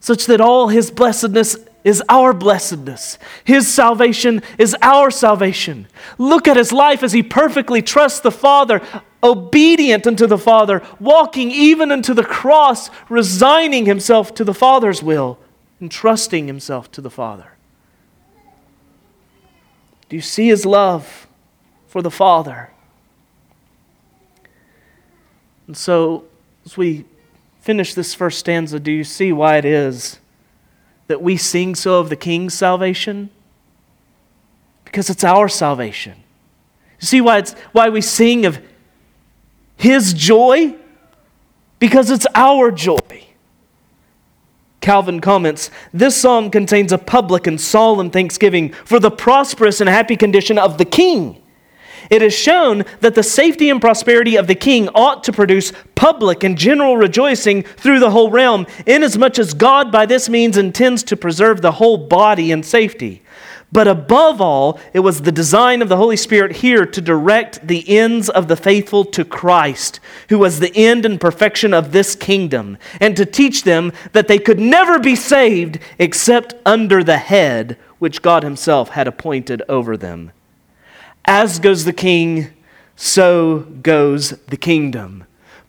such 0.00 0.26
that 0.26 0.40
all 0.40 0.68
his 0.68 0.90
blessedness 0.90 1.56
is 1.82 2.02
our 2.08 2.32
blessedness. 2.32 3.18
His 3.44 3.68
salvation 3.68 4.42
is 4.58 4.76
our 4.80 5.10
salvation. 5.10 5.86
Look 6.18 6.48
at 6.48 6.56
his 6.56 6.72
life 6.72 7.02
as 7.02 7.12
he 7.12 7.22
perfectly 7.22 7.82
trusts 7.82 8.20
the 8.20 8.30
Father, 8.30 8.80
obedient 9.22 10.06
unto 10.06 10.26
the 10.26 10.38
Father, 10.38 10.82
walking 10.98 11.50
even 11.50 11.90
unto 11.90 12.14
the 12.14 12.24
cross, 12.24 12.90
resigning 13.08 13.86
himself 13.86 14.34
to 14.34 14.44
the 14.44 14.54
Father's 14.54 15.02
will, 15.02 15.38
and 15.80 15.90
trusting 15.90 16.46
himself 16.46 16.90
to 16.92 17.00
the 17.00 17.10
Father. 17.10 17.53
Do 20.14 20.16
you 20.16 20.22
see 20.22 20.46
his 20.46 20.64
love 20.64 21.26
for 21.88 22.00
the 22.00 22.08
Father? 22.08 22.70
And 25.66 25.76
so, 25.76 26.26
as 26.64 26.76
we 26.76 27.04
finish 27.58 27.94
this 27.94 28.14
first 28.14 28.38
stanza, 28.38 28.78
do 28.78 28.92
you 28.92 29.02
see 29.02 29.32
why 29.32 29.56
it 29.56 29.64
is 29.64 30.20
that 31.08 31.20
we 31.20 31.36
sing 31.36 31.74
so 31.74 31.98
of 31.98 32.10
the 32.10 32.16
King's 32.16 32.54
salvation? 32.54 33.28
Because 34.84 35.10
it's 35.10 35.24
our 35.24 35.48
salvation. 35.48 36.14
You 37.00 37.06
see 37.08 37.20
why, 37.20 37.38
it's, 37.38 37.54
why 37.72 37.88
we 37.88 38.00
sing 38.00 38.46
of 38.46 38.60
His 39.76 40.14
joy? 40.14 40.76
Because 41.80 42.12
it's 42.12 42.28
our 42.36 42.70
joy. 42.70 43.26
Calvin 44.84 45.18
comments 45.20 45.70
This 45.94 46.14
psalm 46.14 46.50
contains 46.50 46.92
a 46.92 46.98
public 46.98 47.46
and 47.46 47.58
solemn 47.58 48.10
thanksgiving 48.10 48.70
for 48.84 49.00
the 49.00 49.10
prosperous 49.10 49.80
and 49.80 49.88
happy 49.88 50.14
condition 50.14 50.58
of 50.58 50.76
the 50.76 50.84
king 50.84 51.40
it 52.10 52.20
is 52.20 52.34
shown 52.34 52.84
that 53.00 53.14
the 53.14 53.22
safety 53.22 53.70
and 53.70 53.80
prosperity 53.80 54.36
of 54.36 54.46
the 54.46 54.54
king 54.54 54.90
ought 54.94 55.24
to 55.24 55.32
produce 55.32 55.72
public 55.94 56.44
and 56.44 56.58
general 56.58 56.98
rejoicing 56.98 57.62
through 57.62 57.98
the 57.98 58.10
whole 58.10 58.30
realm, 58.30 58.66
inasmuch 58.86 59.38
as 59.38 59.54
God 59.54 59.90
by 59.90 60.04
this 60.04 60.28
means 60.28 60.58
intends 60.58 61.02
to 61.04 61.16
preserve 61.16 61.62
the 61.62 61.72
whole 61.72 61.96
body 61.96 62.52
in 62.52 62.62
safety. 62.62 63.22
But 63.74 63.88
above 63.88 64.40
all, 64.40 64.78
it 64.92 65.00
was 65.00 65.22
the 65.22 65.32
design 65.32 65.82
of 65.82 65.88
the 65.88 65.96
Holy 65.96 66.16
Spirit 66.16 66.58
here 66.58 66.86
to 66.86 67.00
direct 67.00 67.66
the 67.66 67.98
ends 67.98 68.28
of 68.28 68.46
the 68.46 68.54
faithful 68.54 69.04
to 69.06 69.24
Christ, 69.24 69.98
who 70.28 70.38
was 70.38 70.60
the 70.60 70.74
end 70.76 71.04
and 71.04 71.20
perfection 71.20 71.74
of 71.74 71.90
this 71.90 72.14
kingdom, 72.14 72.78
and 73.00 73.16
to 73.16 73.26
teach 73.26 73.64
them 73.64 73.92
that 74.12 74.28
they 74.28 74.38
could 74.38 74.60
never 74.60 75.00
be 75.00 75.16
saved 75.16 75.80
except 75.98 76.54
under 76.64 77.02
the 77.02 77.18
head 77.18 77.76
which 77.98 78.22
God 78.22 78.44
Himself 78.44 78.90
had 78.90 79.08
appointed 79.08 79.60
over 79.68 79.96
them. 79.96 80.30
As 81.24 81.58
goes 81.58 81.84
the 81.84 81.92
king, 81.92 82.50
so 82.94 83.66
goes 83.82 84.30
the 84.46 84.56
kingdom. 84.56 85.24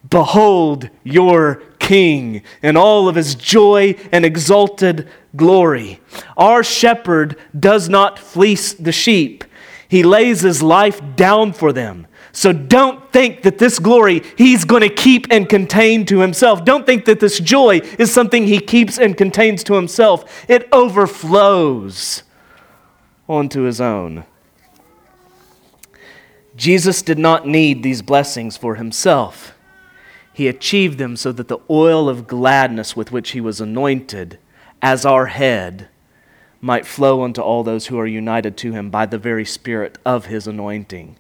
Behold 0.08 0.92
your 1.04 1.56
king 1.86 2.42
in 2.64 2.76
all 2.76 3.08
of 3.08 3.16
his 3.16 3.36
joy 3.36 3.96
and 4.12 4.26
exalted 4.26 5.08
glory. 5.36 6.00
Our 6.36 6.64
shepherd 6.64 7.38
does 7.58 7.88
not 7.88 8.18
fleece 8.18 8.74
the 8.74 8.92
sheep, 8.92 9.44
he 9.88 10.02
lays 10.02 10.42
his 10.42 10.64
life 10.64 11.00
down 11.16 11.54
for 11.54 11.72
them. 11.72 12.08
So 12.32 12.52
don't 12.52 13.14
think 13.14 13.44
that 13.44 13.60
this 13.60 13.80
glory 13.80 14.24
he's 14.36 14.66
going 14.66 14.82
to 14.82 14.90
keep 14.90 15.28
and 15.32 15.48
contain 15.48 16.06
to 16.08 16.20
himself. 16.20 16.66
Don't 16.66 16.86
think 16.86 17.06
that 17.06 17.22
this 17.22 17.40
joy 17.40 17.78
is 17.98 18.12
something 18.12 18.46
he 18.46 18.60
keeps 18.60 18.98
and 18.98 19.16
contains 19.16 19.64
to 19.66 19.76
himself. 19.76 20.44
It 20.50 20.68
overflows 20.74 22.24
onto 23.30 23.62
his 23.62 23.80
own. 23.80 24.26
Jesus 26.58 27.02
did 27.02 27.20
not 27.20 27.48
need 27.48 27.84
these 27.84 28.02
blessings 28.02 28.58
for 28.58 28.76
himself. 28.76 29.55
He 30.36 30.50
achieved 30.50 30.98
them 30.98 31.16
so 31.16 31.32
that 31.32 31.48
the 31.48 31.60
oil 31.70 32.10
of 32.10 32.28
gladness 32.28 32.94
with 32.94 33.10
which 33.10 33.32
he 33.32 33.40
was 33.40 33.62
anointed 33.62 34.38
as 34.82 35.06
our 35.06 35.28
head 35.28 35.88
might 36.60 36.86
flow 36.86 37.24
unto 37.24 37.40
all 37.40 37.64
those 37.64 37.88
who 37.88 37.98
are 37.98 38.06
united 38.06 38.58
to 38.58 38.74
him 38.74 38.90
by 38.90 39.06
the 39.06 39.18
very 39.18 39.46
spirit 39.46 39.98
of 40.06 40.26
his 40.26 40.46
anointing. 40.46 41.16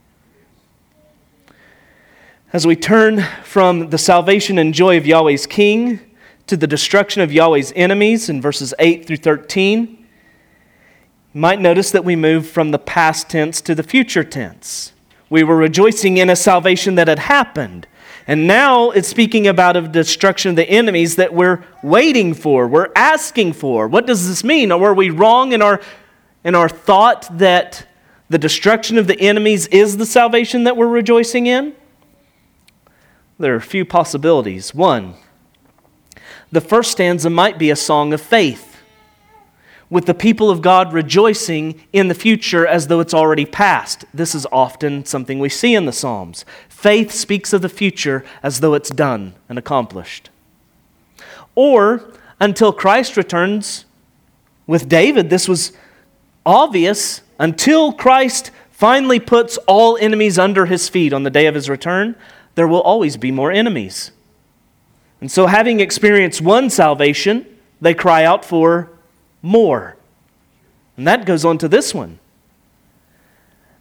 As 2.52 2.68
we 2.68 2.76
turn 2.76 3.22
from 3.46 3.90
the 3.90 3.98
salvation 3.98 4.58
and 4.58 4.74
joy 4.74 4.98
of 4.98 5.06
Yahweh's 5.06 5.48
king 5.48 6.02
to 6.48 6.58
the 6.58 6.68
destruction 6.68 7.22
of 7.22 7.32
Yahweh's 7.32 7.72
enemies 7.74 8.28
in 8.28 8.42
verses 8.42 8.74
8 8.80 9.08
through 9.08 9.16
13, 9.16 10.06
you 11.34 11.40
might 11.40 11.62
notice 11.62 11.90
that 11.92 12.04
we 12.04 12.18
move 12.18 12.50
from 12.50 12.72
the 12.72 12.80
past 12.80 13.30
tense 13.30 13.62
to 13.62 13.76
the 13.76 13.82
future 13.82 14.26
tense. 14.26 14.92
We 15.30 15.42
were 15.42 15.56
rejoicing 15.56 16.18
in 16.18 16.30
a 16.30 16.36
salvation 16.36 16.96
that 16.96 17.08
had 17.08 17.20
happened. 17.20 17.88
And 18.28 18.48
now 18.48 18.90
it's 18.90 19.08
speaking 19.08 19.48
about 19.48 19.78
a 19.78 19.82
destruction 19.82 20.50
of 20.50 20.56
the 20.56 20.68
enemies 20.68 21.16
that 21.18 21.34
we're 21.34 21.64
waiting 21.84 22.34
for, 22.34 22.68
we're 22.68 22.92
asking 22.96 23.54
for. 23.54 23.88
What 23.88 24.08
does 24.08 24.28
this 24.28 24.44
mean? 24.44 24.78
Were 24.80 24.94
we 24.94 25.12
wrong 25.12 25.52
in 25.52 25.62
our, 25.62 25.80
in 26.44 26.56
our 26.56 26.70
thought 26.70 27.28
that 27.38 27.88
the 28.30 28.40
destruction 28.40 28.98
of 28.98 29.06
the 29.06 29.20
enemies 29.20 29.68
is 29.68 29.98
the 29.98 30.06
salvation 30.06 30.64
that 30.64 30.76
we're 30.76 30.88
rejoicing 30.88 31.46
in? 31.46 31.76
There 33.38 33.54
are 33.54 33.58
a 33.58 33.62
few 33.62 33.86
possibilities. 33.86 34.74
One, 34.74 35.14
the 36.52 36.62
first 36.62 36.92
stanza 36.92 37.30
might 37.30 37.60
be 37.60 37.70
a 37.70 37.76
song 37.76 38.12
of 38.12 38.22
faith 38.22 38.76
with 39.90 40.06
the 40.06 40.14
people 40.14 40.50
of 40.50 40.62
God 40.62 40.94
rejoicing 40.94 41.82
in 41.94 42.08
the 42.08 42.16
future 42.16 42.66
as 42.66 42.88
though 42.88 43.00
it's 43.00 43.14
already 43.14 43.46
past. 43.46 44.06
This 44.14 44.34
is 44.34 44.48
often 44.52 45.06
something 45.06 45.38
we 45.38 45.50
see 45.50 45.76
in 45.76 45.86
the 45.86 45.92
Psalms. 45.92 46.44
Faith 46.86 47.12
speaks 47.12 47.52
of 47.52 47.64
the 47.64 47.68
future 47.68 48.24
as 48.44 48.60
though 48.60 48.76
it's 48.76 48.92
done 48.92 49.34
and 49.50 49.58
accomplished. 49.58 50.30
Or 51.56 52.14
until 52.40 52.72
Christ 52.72 53.18
returns, 53.18 53.86
with 54.68 54.88
David, 54.88 55.32
this 55.32 55.50
was 55.50 55.72
obvious. 56.46 57.24
Until 57.40 57.92
Christ 57.92 58.52
finally 58.70 59.20
puts 59.20 59.58
all 59.66 59.98
enemies 59.98 60.38
under 60.38 60.68
his 60.68 60.88
feet 60.88 61.12
on 61.12 61.24
the 61.24 61.32
day 61.32 61.48
of 61.48 61.56
his 61.56 61.72
return, 61.72 62.16
there 62.54 62.68
will 62.68 62.82
always 62.82 63.18
be 63.18 63.32
more 63.32 63.52
enemies. 63.52 64.12
And 65.20 65.32
so, 65.32 65.48
having 65.48 65.80
experienced 65.80 66.40
one 66.40 66.70
salvation, 66.70 67.48
they 67.82 67.96
cry 67.96 68.24
out 68.26 68.46
for 68.46 68.92
more. 69.42 69.98
And 70.98 71.08
that 71.08 71.26
goes 71.26 71.46
on 71.46 71.58
to 71.58 71.68
this 71.68 71.96
one. 71.96 72.20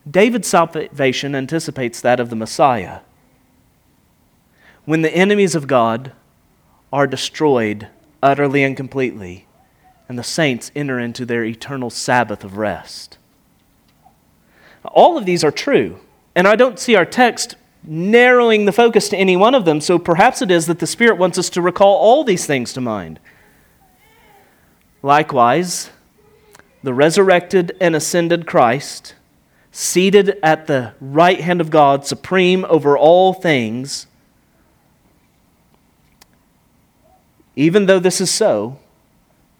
David's 0.08 0.48
salvation 0.48 1.34
anticipates 1.34 2.00
that 2.00 2.20
of 2.20 2.30
the 2.30 2.36
Messiah. 2.36 3.00
When 4.84 5.02
the 5.02 5.14
enemies 5.14 5.54
of 5.54 5.66
God 5.66 6.12
are 6.92 7.06
destroyed 7.06 7.88
utterly 8.22 8.62
and 8.62 8.76
completely, 8.76 9.46
and 10.08 10.18
the 10.18 10.22
saints 10.22 10.70
enter 10.76 10.98
into 10.98 11.24
their 11.24 11.44
eternal 11.44 11.90
Sabbath 11.90 12.44
of 12.44 12.58
rest. 12.58 13.18
All 14.84 15.16
of 15.16 15.24
these 15.24 15.42
are 15.42 15.50
true, 15.50 15.98
and 16.34 16.46
I 16.46 16.56
don't 16.56 16.78
see 16.78 16.94
our 16.94 17.06
text 17.06 17.56
narrowing 17.82 18.64
the 18.64 18.72
focus 18.72 19.08
to 19.08 19.16
any 19.16 19.36
one 19.36 19.54
of 19.54 19.64
them, 19.64 19.80
so 19.80 19.98
perhaps 19.98 20.42
it 20.42 20.50
is 20.50 20.66
that 20.66 20.78
the 20.78 20.86
Spirit 20.86 21.18
wants 21.18 21.38
us 21.38 21.50
to 21.50 21.62
recall 21.62 21.96
all 21.96 22.24
these 22.24 22.46
things 22.46 22.72
to 22.74 22.80
mind. 22.80 23.18
Likewise, 25.02 25.90
the 26.82 26.94
resurrected 26.94 27.76
and 27.80 27.94
ascended 27.94 28.46
Christ, 28.46 29.14
seated 29.76 30.38
at 30.40 30.68
the 30.68 30.94
right 31.00 31.40
hand 31.40 31.60
of 31.60 31.68
God, 31.68 32.06
supreme 32.06 32.64
over 32.66 32.96
all 32.96 33.34
things, 33.34 34.06
even 37.56 37.86
though 37.86 37.98
this 37.98 38.20
is 38.20 38.30
so, 38.30 38.78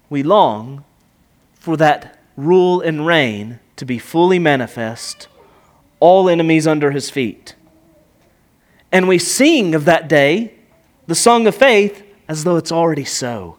we 0.09 0.23
long 0.23 0.85
for 1.59 1.77
that 1.77 2.17
rule 2.37 2.81
and 2.81 3.05
reign 3.05 3.59
to 3.75 3.85
be 3.85 3.99
fully 3.99 4.39
manifest, 4.39 5.27
all 5.99 6.29
enemies 6.29 6.65
under 6.65 6.93
his 6.93 7.11
feet. 7.11 7.57
And 8.93 9.09
we 9.09 9.19
sing 9.19 9.75
of 9.75 9.85
that 9.87 10.07
day, 10.07 10.55
the 11.09 11.17
song 11.17 11.49
of 11.49 11.57
faith, 11.57 12.05
as 12.29 12.45
though 12.45 12.57
it's 12.57 12.71
already 12.71 13.05
so. 13.05 13.59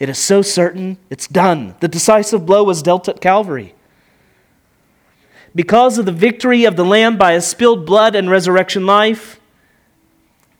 It 0.00 0.08
is 0.08 0.18
so 0.18 0.42
certain, 0.42 0.98
it's 1.10 1.28
done. 1.28 1.76
The 1.78 1.86
decisive 1.86 2.44
blow 2.44 2.64
was 2.64 2.82
dealt 2.82 3.08
at 3.08 3.20
Calvary. 3.20 3.75
Because 5.56 5.96
of 5.96 6.04
the 6.04 6.12
victory 6.12 6.66
of 6.66 6.76
the 6.76 6.84
Lamb 6.84 7.16
by 7.16 7.32
his 7.32 7.46
spilled 7.46 7.86
blood 7.86 8.14
and 8.14 8.30
resurrection 8.30 8.84
life, 8.84 9.40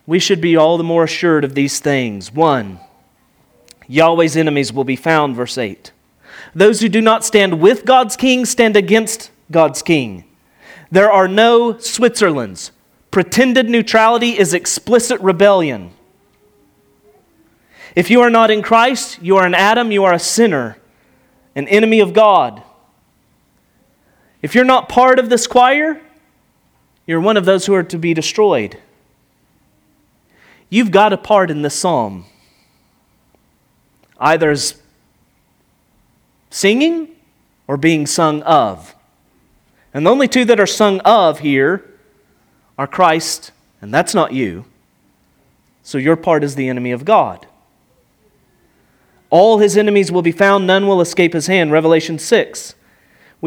we 0.06 0.18
should 0.18 0.40
be 0.40 0.56
all 0.56 0.78
the 0.78 0.84
more 0.84 1.04
assured 1.04 1.44
of 1.44 1.54
these 1.54 1.80
things. 1.80 2.32
One, 2.32 2.80
Yahweh's 3.86 4.38
enemies 4.38 4.72
will 4.72 4.84
be 4.84 4.96
found, 4.96 5.36
verse 5.36 5.58
8. 5.58 5.92
Those 6.54 6.80
who 6.80 6.88
do 6.88 7.02
not 7.02 7.26
stand 7.26 7.60
with 7.60 7.84
God's 7.84 8.16
king 8.16 8.46
stand 8.46 8.74
against 8.74 9.30
God's 9.50 9.82
king. 9.82 10.24
There 10.90 11.12
are 11.12 11.28
no 11.28 11.76
Switzerlands. 11.76 12.72
Pretended 13.10 13.68
neutrality 13.68 14.38
is 14.38 14.54
explicit 14.54 15.20
rebellion. 15.20 15.90
If 17.94 18.10
you 18.10 18.22
are 18.22 18.30
not 18.30 18.50
in 18.50 18.62
Christ, 18.62 19.20
you 19.20 19.36
are 19.36 19.46
an 19.46 19.54
Adam, 19.54 19.90
you 19.90 20.04
are 20.04 20.14
a 20.14 20.18
sinner, 20.18 20.78
an 21.54 21.68
enemy 21.68 22.00
of 22.00 22.14
God. 22.14 22.62
If 24.46 24.54
you're 24.54 24.64
not 24.64 24.88
part 24.88 25.18
of 25.18 25.28
this 25.28 25.48
choir, 25.48 26.00
you're 27.04 27.20
one 27.20 27.36
of 27.36 27.46
those 27.46 27.66
who 27.66 27.74
are 27.74 27.82
to 27.82 27.98
be 27.98 28.14
destroyed. 28.14 28.78
You've 30.70 30.92
got 30.92 31.12
a 31.12 31.16
part 31.16 31.50
in 31.50 31.62
this 31.62 31.74
psalm. 31.74 32.26
Either 34.20 34.52
as 34.52 34.80
singing 36.48 37.08
or 37.66 37.76
being 37.76 38.06
sung 38.06 38.40
of. 38.42 38.94
And 39.92 40.06
the 40.06 40.10
only 40.10 40.28
two 40.28 40.44
that 40.44 40.60
are 40.60 40.66
sung 40.68 41.00
of 41.00 41.40
here 41.40 41.84
are 42.78 42.86
Christ, 42.86 43.50
and 43.82 43.92
that's 43.92 44.14
not 44.14 44.32
you. 44.32 44.64
So 45.82 45.98
your 45.98 46.14
part 46.14 46.44
is 46.44 46.54
the 46.54 46.68
enemy 46.68 46.92
of 46.92 47.04
God. 47.04 47.48
All 49.28 49.58
his 49.58 49.76
enemies 49.76 50.12
will 50.12 50.22
be 50.22 50.30
found, 50.30 50.68
none 50.68 50.86
will 50.86 51.00
escape 51.00 51.32
his 51.32 51.48
hand. 51.48 51.72
Revelation 51.72 52.20
6. 52.20 52.75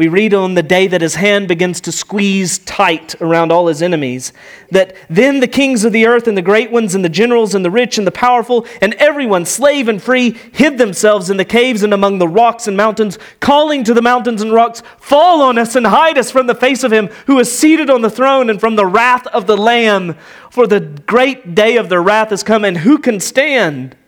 We 0.00 0.08
read 0.08 0.32
on 0.32 0.54
the 0.54 0.62
day 0.62 0.86
that 0.86 1.02
his 1.02 1.16
hand 1.16 1.46
begins 1.46 1.78
to 1.82 1.92
squeeze 1.92 2.56
tight 2.60 3.20
around 3.20 3.52
all 3.52 3.66
his 3.66 3.82
enemies, 3.82 4.32
that 4.70 4.96
then 5.10 5.40
the 5.40 5.46
kings 5.46 5.84
of 5.84 5.92
the 5.92 6.06
earth 6.06 6.26
and 6.26 6.38
the 6.38 6.40
great 6.40 6.70
ones 6.70 6.94
and 6.94 7.04
the 7.04 7.10
generals 7.10 7.54
and 7.54 7.62
the 7.62 7.70
rich 7.70 7.98
and 7.98 8.06
the 8.06 8.10
powerful 8.10 8.66
and 8.80 8.94
everyone, 8.94 9.44
slave 9.44 9.88
and 9.88 10.02
free, 10.02 10.30
hid 10.52 10.78
themselves 10.78 11.28
in 11.28 11.36
the 11.36 11.44
caves 11.44 11.82
and 11.82 11.92
among 11.92 12.18
the 12.18 12.26
rocks 12.26 12.66
and 12.66 12.78
mountains, 12.78 13.18
calling 13.40 13.84
to 13.84 13.92
the 13.92 14.00
mountains 14.00 14.40
and 14.40 14.54
rocks, 14.54 14.82
Fall 14.98 15.42
on 15.42 15.58
us 15.58 15.76
and 15.76 15.86
hide 15.86 16.16
us 16.16 16.30
from 16.30 16.46
the 16.46 16.54
face 16.54 16.82
of 16.82 16.94
him 16.94 17.08
who 17.26 17.38
is 17.38 17.52
seated 17.52 17.90
on 17.90 18.00
the 18.00 18.08
throne 18.08 18.48
and 18.48 18.58
from 18.58 18.76
the 18.76 18.86
wrath 18.86 19.26
of 19.26 19.46
the 19.46 19.58
Lamb. 19.58 20.16
For 20.48 20.66
the 20.66 20.80
great 20.80 21.54
day 21.54 21.76
of 21.76 21.90
their 21.90 22.02
wrath 22.02 22.30
has 22.30 22.42
come, 22.42 22.64
and 22.64 22.78
who 22.78 22.96
can 22.96 23.20
stand? 23.20 23.98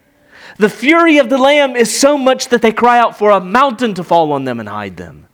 The 0.56 0.70
fury 0.70 1.18
of 1.18 1.28
the 1.28 1.36
Lamb 1.36 1.76
is 1.76 1.94
so 1.94 2.16
much 2.16 2.48
that 2.48 2.62
they 2.62 2.72
cry 2.72 2.98
out 2.98 3.18
for 3.18 3.28
a 3.28 3.42
mountain 3.42 3.92
to 3.92 4.02
fall 4.02 4.32
on 4.32 4.44
them 4.44 4.58
and 4.58 4.70
hide 4.70 4.96
them. 4.96 5.26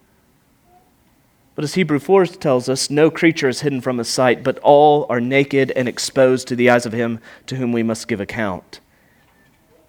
But 1.58 1.64
as 1.64 1.74
Hebrew 1.74 1.98
4 1.98 2.26
tells 2.26 2.68
us, 2.68 2.88
no 2.88 3.10
creature 3.10 3.48
is 3.48 3.62
hidden 3.62 3.80
from 3.80 3.98
his 3.98 4.08
sight, 4.08 4.44
but 4.44 4.60
all 4.60 5.06
are 5.10 5.20
naked 5.20 5.72
and 5.72 5.88
exposed 5.88 6.46
to 6.46 6.54
the 6.54 6.70
eyes 6.70 6.86
of 6.86 6.92
him 6.92 7.18
to 7.46 7.56
whom 7.56 7.72
we 7.72 7.82
must 7.82 8.06
give 8.06 8.20
account. 8.20 8.78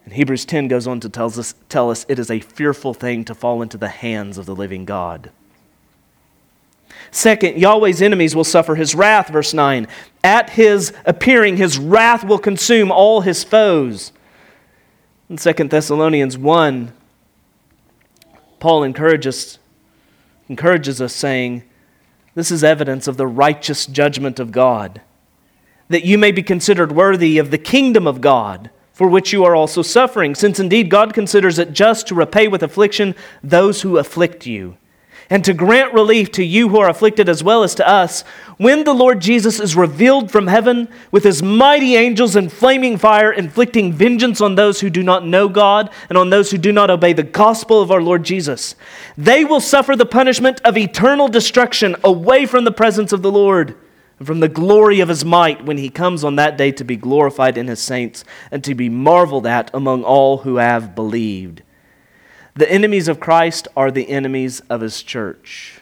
And 0.04 0.16
Hebrews 0.16 0.46
10 0.46 0.68
goes 0.68 0.88
on 0.88 1.00
to 1.02 1.10
tells 1.10 1.38
us, 1.38 1.54
tell 1.70 1.92
us 1.92 2.08
it 2.10 2.18
is 2.18 2.32
a 2.32 2.40
fearful 2.40 2.96
thing 2.96 3.24
to 3.26 3.36
fall 3.36 3.62
into 3.62 3.78
the 3.78 3.88
hands 3.88 4.40
of 4.40 4.48
the 4.48 4.56
living 4.56 4.84
God. 4.84 5.30
Second, 7.12 7.60
Yahweh's 7.60 8.02
enemies 8.02 8.36
will 8.36 8.44
suffer 8.44 8.74
his 8.74 8.96
wrath, 8.96 9.28
verse 9.30 9.54
9. 9.54 9.88
At 10.24 10.50
his 10.50 10.92
appearing, 11.06 11.58
his 11.58 11.78
wrath 11.78 12.24
will 12.24 12.40
consume 12.40 12.92
all 12.92 13.22
his 13.22 13.44
foes. 13.44 14.12
In 15.30 15.38
2 15.38 15.54
Thessalonians 15.66 16.36
1, 16.36 16.94
Paul 18.60 18.84
encourages, 18.84 19.60
encourages 20.50 21.02
us, 21.02 21.14
saying, 21.14 21.64
This 22.36 22.52
is 22.52 22.64
evidence 22.64 23.08
of 23.08 23.16
the 23.16 23.28
righteous 23.28 23.86
judgment 23.86 24.40
of 24.40 24.52
God, 24.52 25.02
that 25.88 26.04
you 26.04 26.18
may 26.18 26.32
be 26.32 26.44
considered 26.44 26.92
worthy 26.92 27.38
of 27.38 27.52
the 27.52 27.58
kingdom 27.58 28.08
of 28.08 28.20
God, 28.20 28.70
for 28.92 29.08
which 29.08 29.32
you 29.32 29.46
are 29.46 29.56
also 29.56 29.82
suffering, 29.82 30.36
since 30.36 30.60
indeed 30.60 30.90
God 30.90 31.14
considers 31.14 31.58
it 31.58 31.72
just 31.72 32.08
to 32.08 32.16
repay 32.16 32.50
with 32.50 32.64
affliction 32.64 33.16
those 33.42 33.82
who 33.84 33.98
afflict 33.98 34.46
you 34.46 34.76
and 35.30 35.46
to 35.46 35.54
grant 35.54 35.94
relief 35.94 36.32
to 36.32 36.44
you 36.44 36.70
who 36.70 36.80
are 36.80 36.90
afflicted 36.90 37.30
as 37.30 37.44
well 37.44 37.64
as 37.64 37.76
to 37.76 37.88
us, 37.88 38.24
when 38.58 38.84
the 38.84 38.94
Lord 38.94 39.22
Jesus 39.22 39.60
is 39.60 39.76
revealed 39.76 40.32
from 40.32 40.48
heaven 40.48 40.88
with 41.12 41.24
his 41.24 41.44
mighty 41.44 41.96
angels 41.96 42.36
in 42.36 42.50
flaming 42.50 42.98
fire, 42.98 43.32
inflicting 43.32 43.94
vengeance 43.94 44.42
on 44.42 44.56
those 44.56 44.82
who 44.82 44.90
do 44.90 45.04
not 45.04 45.26
know 45.26 45.48
God 45.48 45.92
and 46.10 46.18
on 46.18 46.30
those 46.30 46.50
who 46.50 46.58
do 46.58 46.72
not 46.72 46.90
obey 46.90 47.14
the 47.14 47.24
gospel 47.24 47.82
of 47.82 47.92
our 47.92 48.02
Lord 48.02 48.24
Jesus. 48.24 48.76
They 49.18 49.46
will 49.46 49.62
suffer 49.62 49.96
the 49.96 50.06
punishment 50.06 50.62
of 50.66 50.78
eternal 50.78 51.28
destruction 51.28 51.96
away 52.04 52.46
from 52.48 52.64
the 52.64 52.72
presence 52.72 53.14
of 53.14 53.22
the 53.22 53.32
Lord 53.32 53.78
and 54.18 54.28
from 54.28 54.40
the 54.40 54.50
glory 54.50 55.00
of 55.00 55.10
his 55.10 55.24
might 55.24 55.64
when 55.64 55.78
he 55.78 55.90
comes 55.90 56.24
on 56.24 56.36
that 56.38 56.58
day 56.58 56.72
to 56.74 56.84
be 56.84 56.98
glorified 56.98 57.58
in 57.58 57.68
his 57.68 57.80
saints 57.80 58.26
and 58.52 58.64
to 58.64 58.74
be 58.74 58.90
marveled 58.90 59.46
at 59.46 59.70
among 59.74 60.04
all 60.04 60.40
who 60.40 60.58
have 60.58 60.96
believed. 60.96 61.62
The 62.56 62.72
enemies 62.72 63.08
of 63.08 63.20
Christ 63.20 63.68
are 63.76 63.92
the 63.92 64.10
enemies 64.10 64.62
of 64.70 64.82
his 64.82 65.04
church. 65.04 65.82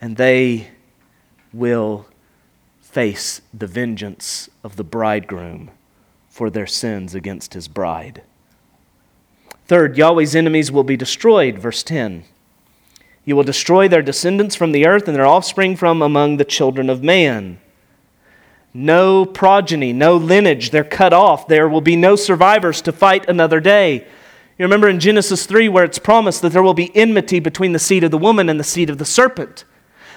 And 0.00 0.16
they 0.16 0.68
will 1.52 2.06
face 2.80 3.40
the 3.52 3.66
vengeance 3.66 4.48
of 4.62 4.76
the 4.76 4.84
bridegroom 4.84 5.70
for 6.28 6.50
their 6.50 6.66
sins 6.66 7.14
against 7.14 7.54
his 7.54 7.68
bride. 7.68 8.22
Third, 9.66 9.98
Yahweh's 9.98 10.34
enemies 10.34 10.72
will 10.72 10.84
be 10.84 10.96
destroyed, 10.96 11.58
verse 11.58 11.82
10. 11.82 12.24
He 13.22 13.32
will 13.34 13.42
destroy 13.42 13.88
their 13.88 14.02
descendants 14.02 14.54
from 14.54 14.72
the 14.72 14.86
earth 14.86 15.06
and 15.06 15.16
their 15.16 15.26
offspring 15.26 15.76
from 15.76 16.00
among 16.00 16.36
the 16.36 16.44
children 16.44 16.88
of 16.88 17.02
man. 17.02 17.60
No 18.72 19.26
progeny, 19.26 19.92
no 19.92 20.16
lineage, 20.16 20.70
they're 20.70 20.84
cut 20.84 21.12
off. 21.12 21.48
There 21.48 21.68
will 21.68 21.80
be 21.80 21.96
no 21.96 22.16
survivors 22.16 22.80
to 22.82 22.92
fight 22.92 23.28
another 23.28 23.60
day. 23.60 24.06
You 24.58 24.64
remember 24.64 24.88
in 24.88 24.98
Genesis 24.98 25.46
3 25.46 25.68
where 25.68 25.84
it's 25.84 26.00
promised 26.00 26.42
that 26.42 26.52
there 26.52 26.62
will 26.62 26.74
be 26.74 26.94
enmity 26.96 27.38
between 27.38 27.72
the 27.72 27.78
seed 27.78 28.02
of 28.02 28.10
the 28.10 28.18
woman 28.18 28.48
and 28.48 28.58
the 28.58 28.64
seed 28.64 28.90
of 28.90 28.98
the 28.98 29.04
serpent. 29.04 29.64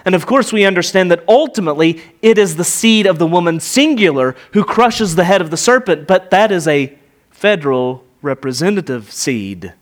And 0.04 0.16
of 0.16 0.26
course, 0.26 0.52
we 0.52 0.66
understand 0.66 1.12
that 1.12 1.24
ultimately 1.28 2.02
it 2.24 2.40
is 2.40 2.56
the 2.56 2.64
seed 2.64 3.06
of 3.06 3.20
the 3.20 3.28
woman 3.28 3.60
singular 3.60 4.36
who 4.54 4.64
crushes 4.64 5.16
the 5.16 5.26
head 5.26 5.42
of 5.42 5.52
the 5.52 5.58
serpent, 5.58 6.08
but 6.08 6.32
that 6.32 6.52
is 6.52 6.68
a 6.68 6.98
federal 7.30 8.04
representative 8.24 9.12
seed. 9.12 9.74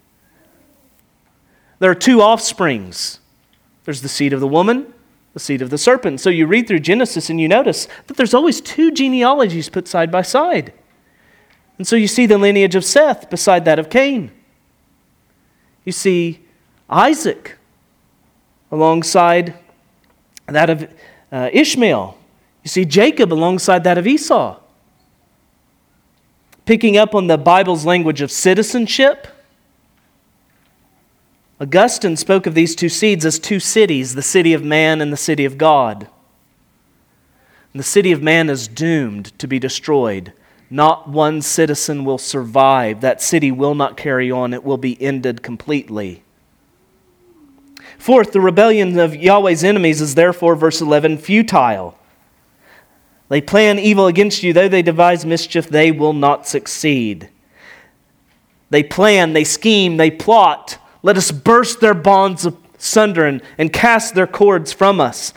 There 1.79 1.91
are 1.91 1.95
two 1.95 2.21
offsprings 2.21 3.19
there's 3.85 4.01
the 4.01 4.09
seed 4.09 4.33
of 4.33 4.39
the 4.39 4.47
woman, 4.47 4.93
the 5.33 5.39
seed 5.39 5.63
of 5.63 5.71
the 5.71 5.77
serpent. 5.77 6.19
So 6.19 6.29
you 6.29 6.45
read 6.45 6.67
through 6.67 6.81
Genesis 6.81 7.31
and 7.31 7.41
you 7.41 7.47
notice 7.47 7.87
that 8.05 8.17
there's 8.17 8.35
always 8.35 8.61
two 8.61 8.91
genealogies 8.91 9.67
put 9.67 9.87
side 9.87 10.11
by 10.11 10.21
side. 10.21 10.73
And 11.79 11.87
so 11.87 11.95
you 11.95 12.07
see 12.07 12.27
the 12.27 12.37
lineage 12.37 12.75
of 12.75 12.85
Seth 12.85 13.31
beside 13.31 13.65
that 13.65 13.79
of 13.79 13.89
Cain. 13.89 14.31
You 15.89 15.93
see 15.93 16.41
Isaac 16.87 17.57
alongside 18.71 19.55
that 20.45 20.69
of 20.69 20.87
uh, 21.31 21.49
Ishmael. 21.51 22.15
You 22.63 22.69
see 22.69 22.85
Jacob 22.85 23.33
alongside 23.33 23.83
that 23.85 23.97
of 23.97 24.05
Esau. 24.05 24.59
Picking 26.65 26.95
up 26.95 27.15
on 27.15 27.25
the 27.25 27.39
Bible's 27.39 27.87
language 27.87 28.21
of 28.21 28.29
citizenship, 28.29 29.29
Augustine 31.59 32.15
spoke 32.15 32.45
of 32.45 32.53
these 32.53 32.75
two 32.75 32.87
seeds 32.87 33.25
as 33.25 33.39
two 33.39 33.59
cities 33.59 34.13
the 34.13 34.21
city 34.21 34.53
of 34.53 34.63
man 34.63 35.01
and 35.01 35.11
the 35.11 35.17
city 35.17 35.43
of 35.43 35.57
God. 35.57 36.07
And 37.73 37.79
the 37.79 37.83
city 37.83 38.11
of 38.11 38.21
man 38.21 38.47
is 38.47 38.67
doomed 38.67 39.35
to 39.39 39.47
be 39.47 39.57
destroyed. 39.57 40.33
Not 40.69 41.09
one 41.09 41.41
citizen 41.41 42.05
will 42.05 42.17
survive. 42.17 43.01
That 43.01 43.21
city 43.21 43.51
will 43.51 43.73
not 43.73 43.97
carry 43.97 44.29
on, 44.29 44.53
it 44.53 44.63
will 44.63 44.77
be 44.77 45.01
ended 45.01 45.41
completely. 45.41 46.23
Fourth, 47.97 48.31
the 48.31 48.41
rebellion 48.41 48.97
of 48.99 49.15
Yahweh's 49.15 49.63
enemies 49.63 49.99
is 49.99 50.15
therefore, 50.15 50.55
verse 50.55 50.79
11, 50.79 51.17
futile. 51.17 51.97
They 53.29 53.41
plan 53.41 53.77
evil 53.77 54.07
against 54.07 54.43
you, 54.43 54.53
though 54.53 54.69
they 54.69 54.81
devise 54.81 55.25
mischief, 55.25 55.67
they 55.67 55.91
will 55.91 56.13
not 56.13 56.47
succeed. 56.47 57.29
They 58.69 58.83
plan, 58.83 59.33
they 59.33 59.43
scheme, 59.43 59.97
they 59.97 60.11
plot. 60.11 60.77
Let 61.01 61.17
us 61.17 61.31
burst 61.31 61.81
their 61.81 61.93
bonds 61.93 62.47
asunder 62.77 63.25
and, 63.25 63.41
and 63.57 63.73
cast 63.73 64.15
their 64.15 64.27
cords 64.27 64.71
from 64.71 65.01
us. 65.01 65.33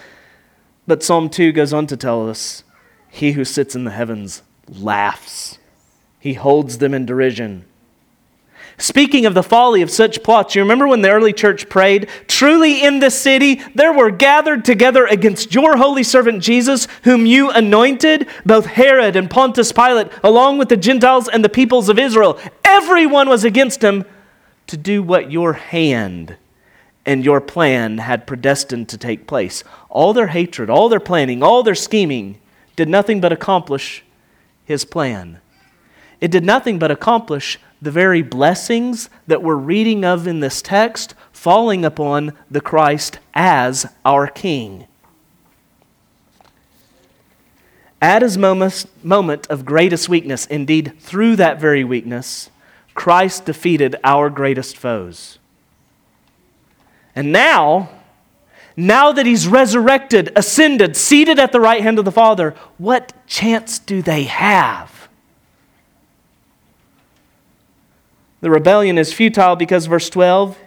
But 0.87 1.03
Psalm 1.03 1.31
2 1.31 1.53
goes 1.53 1.73
on 1.73 1.87
to 1.89 1.97
tell 1.97 2.29
us 2.29 2.65
He 3.11 3.33
who 3.33 3.45
sits 3.45 3.75
in 3.75 3.85
the 3.85 3.91
heavens 3.91 4.43
laughs, 4.69 5.59
he 6.21 6.35
holds 6.35 6.79
them 6.79 6.95
in 6.95 7.07
derision. 7.07 7.65
Speaking 8.79 9.27
of 9.27 9.35
the 9.35 9.43
folly 9.43 9.83
of 9.83 9.91
such 9.91 10.23
plots, 10.23 10.55
you 10.55 10.63
remember 10.63 10.89
when 10.89 11.03
the 11.03 11.11
early 11.11 11.33
church 11.33 11.69
prayed, 11.69 12.09
Truly 12.27 12.83
in 12.83 12.99
this 12.99 13.21
city 13.21 13.61
there 13.75 13.93
were 13.93 14.11
gathered 14.11 14.65
together 14.65 15.07
against 15.07 15.55
your 15.55 15.77
holy 15.77 16.03
servant 16.03 16.43
Jesus, 16.43 16.89
whom 17.05 17.27
you 17.27 17.51
anointed, 17.51 18.27
both 18.45 18.67
Herod 18.67 19.15
and 19.15 19.31
Pontius 19.31 19.73
Pilate, 19.73 20.09
along 20.25 20.59
with 20.59 20.69
the 20.69 20.77
Gentiles 20.77 21.29
and 21.29 21.45
the 21.45 21.49
peoples 21.49 21.89
of 21.89 21.99
Israel. 21.99 22.41
Everyone 22.65 23.29
was 23.29 23.45
against 23.45 23.83
him 23.83 24.05
to 24.67 24.77
do 24.77 25.03
what 25.03 25.31
your 25.31 25.53
hand 25.53 26.37
and 27.05 27.25
your 27.25 27.41
plan 27.41 27.99
had 27.99 28.27
predestined 28.27 28.89
to 28.89 28.99
take 28.99 29.27
place. 29.27 29.65
All 29.91 30.13
their 30.13 30.29
hatred, 30.29 30.71
all 30.71 30.89
their 30.89 31.01
planning, 31.01 31.43
all 31.43 31.63
their 31.63 31.75
scheming 31.75 32.39
did 32.77 32.89
nothing 32.89 33.21
but 33.21 33.33
accomplish 33.33 34.05
his 34.73 34.85
plan. 34.85 35.41
It 36.21 36.31
did 36.31 36.45
nothing 36.45 36.79
but 36.79 36.91
accomplish 36.91 37.59
the 37.81 37.91
very 37.91 38.23
blessings 38.23 39.09
that 39.27 39.43
we're 39.43 39.55
reading 39.55 40.05
of 40.05 40.27
in 40.27 40.41
this 40.41 40.63
text 40.63 41.15
falling 41.33 41.85
upon 41.85 42.33
the 42.51 42.61
Christ 42.61 43.19
as 43.35 43.87
our 44.05 44.27
King. 44.27 44.87
At 48.01 48.23
his 48.23 48.37
moment, 48.37 49.47
of 49.49 49.65
greatest 49.65 50.09
weakness, 50.09 50.47
indeed, 50.47 50.95
through 50.99 51.37
that 51.37 51.61
very 51.61 51.85
weakness, 51.85 52.51
Christ 52.95 53.45
defeated 53.45 53.97
our 54.03 54.29
greatest 54.29 54.77
foes. 54.77 55.39
And 57.15 57.31
now, 57.31 57.91
now 58.77 59.13
that 59.13 59.27
he's 59.27 59.47
resurrected, 59.47 60.33
ascended, 60.35 60.97
seated 60.97 61.39
at 61.39 61.53
the 61.53 61.61
right 61.61 61.83
hand 61.83 61.99
of 61.99 62.05
the 62.05 62.13
Father, 62.13 62.55
what 62.79 63.13
chance 63.27 63.79
do 63.79 64.03
they 64.03 64.25
have? 64.25 65.09
The 68.41 68.51
rebellion 68.51 68.99
is 68.99 69.13
futile 69.13 69.57
because, 69.57 69.87
verse 69.87 70.11
12, 70.11 70.59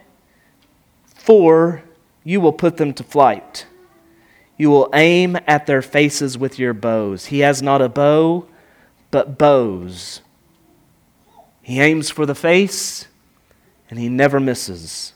for 1.15 1.83
you 2.23 2.39
will 2.39 2.53
put 2.53 2.77
them 2.77 2.93
to 2.93 3.03
flight. 3.03 3.65
You 4.57 4.69
will 4.69 4.89
aim 4.93 5.37
at 5.47 5.65
their 5.65 5.81
faces 5.81 6.37
with 6.37 6.57
your 6.57 6.73
bows. 6.73 7.25
He 7.25 7.39
has 7.39 7.61
not 7.61 7.81
a 7.81 7.89
bow, 7.89 8.47
but 9.11 9.37
bows. 9.37 10.21
He 11.61 11.81
aims 11.81 12.09
for 12.09 12.25
the 12.25 12.35
face, 12.35 13.07
and 13.89 13.99
he 13.99 14.07
never 14.07 14.39
misses. 14.39 15.14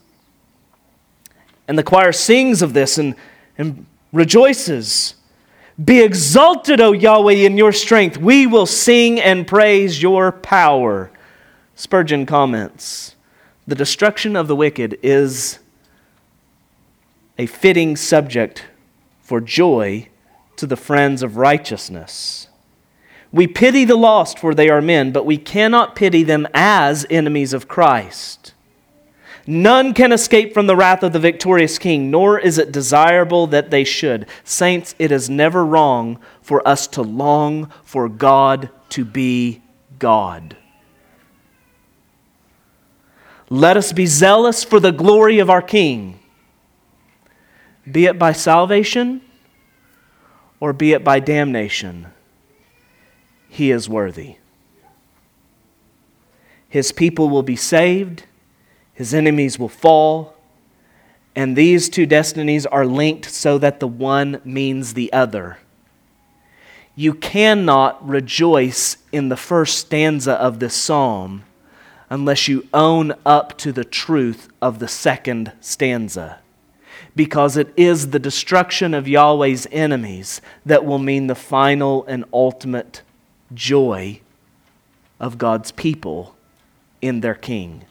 And 1.70 1.78
the 1.78 1.84
choir 1.84 2.10
sings 2.10 2.62
of 2.62 2.72
this 2.72 2.98
and, 2.98 3.14
and 3.56 3.86
rejoices. 4.12 5.14
Be 5.82 6.02
exalted, 6.02 6.80
O 6.80 6.90
Yahweh, 6.90 7.34
in 7.34 7.56
your 7.56 7.70
strength. 7.70 8.16
We 8.16 8.44
will 8.44 8.66
sing 8.66 9.20
and 9.20 9.46
praise 9.46 10.02
your 10.02 10.32
power. 10.32 11.12
Spurgeon 11.76 12.26
comments 12.26 13.14
The 13.68 13.76
destruction 13.76 14.34
of 14.34 14.48
the 14.48 14.56
wicked 14.56 14.98
is 15.00 15.60
a 17.38 17.46
fitting 17.46 17.94
subject 17.94 18.64
for 19.20 19.40
joy 19.40 20.08
to 20.56 20.66
the 20.66 20.76
friends 20.76 21.22
of 21.22 21.36
righteousness. 21.36 22.48
We 23.30 23.46
pity 23.46 23.84
the 23.84 23.94
lost, 23.94 24.40
for 24.40 24.56
they 24.56 24.70
are 24.70 24.82
men, 24.82 25.12
but 25.12 25.24
we 25.24 25.38
cannot 25.38 25.94
pity 25.94 26.24
them 26.24 26.48
as 26.52 27.06
enemies 27.10 27.52
of 27.52 27.68
Christ. 27.68 28.54
None 29.50 29.94
can 29.94 30.12
escape 30.12 30.54
from 30.54 30.68
the 30.68 30.76
wrath 30.76 31.02
of 31.02 31.12
the 31.12 31.18
victorious 31.18 31.76
king, 31.76 32.08
nor 32.08 32.38
is 32.38 32.56
it 32.56 32.70
desirable 32.70 33.48
that 33.48 33.72
they 33.72 33.82
should. 33.82 34.28
Saints, 34.44 34.94
it 34.96 35.10
is 35.10 35.28
never 35.28 35.66
wrong 35.66 36.20
for 36.40 36.66
us 36.66 36.86
to 36.86 37.02
long 37.02 37.68
for 37.82 38.08
God 38.08 38.70
to 38.90 39.04
be 39.04 39.60
God. 39.98 40.56
Let 43.48 43.76
us 43.76 43.92
be 43.92 44.06
zealous 44.06 44.62
for 44.62 44.78
the 44.78 44.92
glory 44.92 45.40
of 45.40 45.50
our 45.50 45.62
King, 45.62 46.20
be 47.90 48.06
it 48.06 48.20
by 48.20 48.30
salvation 48.30 49.20
or 50.60 50.72
be 50.72 50.92
it 50.92 51.02
by 51.02 51.18
damnation. 51.18 52.06
He 53.48 53.72
is 53.72 53.88
worthy. 53.88 54.36
His 56.68 56.92
people 56.92 57.28
will 57.28 57.42
be 57.42 57.56
saved, 57.56 58.26
his 59.00 59.14
enemies 59.14 59.58
will 59.58 59.70
fall, 59.70 60.34
and 61.34 61.56
these 61.56 61.88
two 61.88 62.04
destinies 62.04 62.66
are 62.66 62.84
linked 62.84 63.24
so 63.24 63.56
that 63.56 63.80
the 63.80 63.88
one 63.88 64.42
means 64.44 64.92
the 64.92 65.10
other. 65.10 65.56
You 66.94 67.14
cannot 67.14 68.06
rejoice 68.06 68.98
in 69.10 69.30
the 69.30 69.38
first 69.38 69.78
stanza 69.78 70.32
of 70.34 70.58
this 70.58 70.74
psalm 70.74 71.44
unless 72.10 72.46
you 72.46 72.68
own 72.74 73.14
up 73.24 73.56
to 73.56 73.72
the 73.72 73.86
truth 73.86 74.50
of 74.60 74.80
the 74.80 74.88
second 74.88 75.52
stanza. 75.62 76.40
Because 77.16 77.56
it 77.56 77.72
is 77.78 78.10
the 78.10 78.18
destruction 78.18 78.92
of 78.92 79.08
Yahweh's 79.08 79.66
enemies 79.72 80.42
that 80.66 80.84
will 80.84 80.98
mean 80.98 81.26
the 81.26 81.34
final 81.34 82.04
and 82.04 82.26
ultimate 82.34 83.00
joy 83.54 84.20
of 85.18 85.38
God's 85.38 85.70
people 85.72 86.36
in 87.00 87.22
their 87.22 87.34
King. 87.34 87.86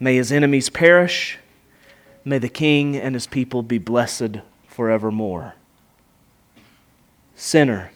May 0.00 0.16
his 0.16 0.32
enemies 0.32 0.70
perish. 0.70 1.38
May 2.24 2.38
the 2.38 2.48
King 2.48 2.96
and 2.96 3.14
his 3.14 3.26
people 3.26 3.62
be 3.62 3.78
blessed 3.78 4.38
forevermore. 4.66 5.54
Sinner 7.36 7.92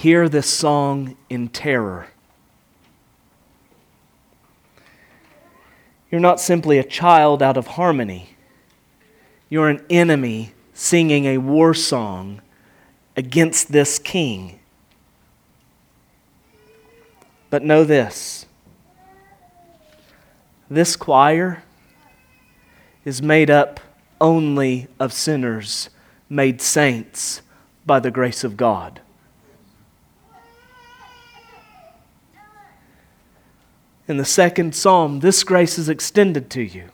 hear 0.00 0.30
this 0.30 0.48
song 0.48 1.14
in 1.28 1.46
terror. 1.48 2.06
You're 6.10 6.22
not 6.22 6.40
simply 6.40 6.78
a 6.78 6.84
child 6.84 7.42
out 7.42 7.58
of 7.58 7.66
harmony, 7.66 8.30
you're 9.50 9.68
an 9.68 9.84
enemy 9.90 10.54
singing 10.72 11.26
a 11.26 11.36
war 11.36 11.74
song 11.74 12.40
against 13.14 13.72
this 13.72 13.98
king. 13.98 14.58
But 17.50 17.62
know 17.62 17.84
this 17.84 18.46
this 20.70 20.96
choir 20.96 21.62
is 23.04 23.20
made 23.20 23.50
up 23.50 23.80
only 24.20 24.86
of 24.98 25.12
sinners 25.12 25.90
made 26.28 26.62
saints 26.62 27.42
by 27.84 27.98
the 27.98 28.10
grace 28.10 28.44
of 28.44 28.56
God. 28.56 29.00
in 34.10 34.16
the 34.16 34.24
second 34.24 34.74
psalm, 34.74 35.20
this 35.20 35.44
grace 35.44 35.78
is 35.78 35.88
extended 35.88 36.50
to 36.50 36.60
you. 36.60 36.90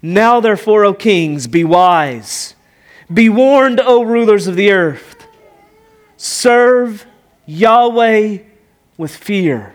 Now, 0.00 0.38
therefore, 0.38 0.84
O 0.84 0.94
kings, 0.94 1.48
be 1.48 1.64
wise. 1.64 2.54
Be 3.12 3.28
warned, 3.28 3.80
O 3.80 4.04
rulers 4.04 4.46
of 4.46 4.54
the 4.54 4.70
earth. 4.70 5.26
Serve 6.16 7.06
Yahweh 7.44 8.38
with 8.96 9.14
fear 9.16 9.74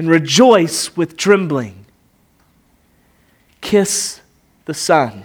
and 0.00 0.08
rejoice 0.08 0.96
with 0.96 1.14
trembling. 1.14 1.84
Kiss 3.60 4.22
the 4.64 4.72
Son, 4.72 5.24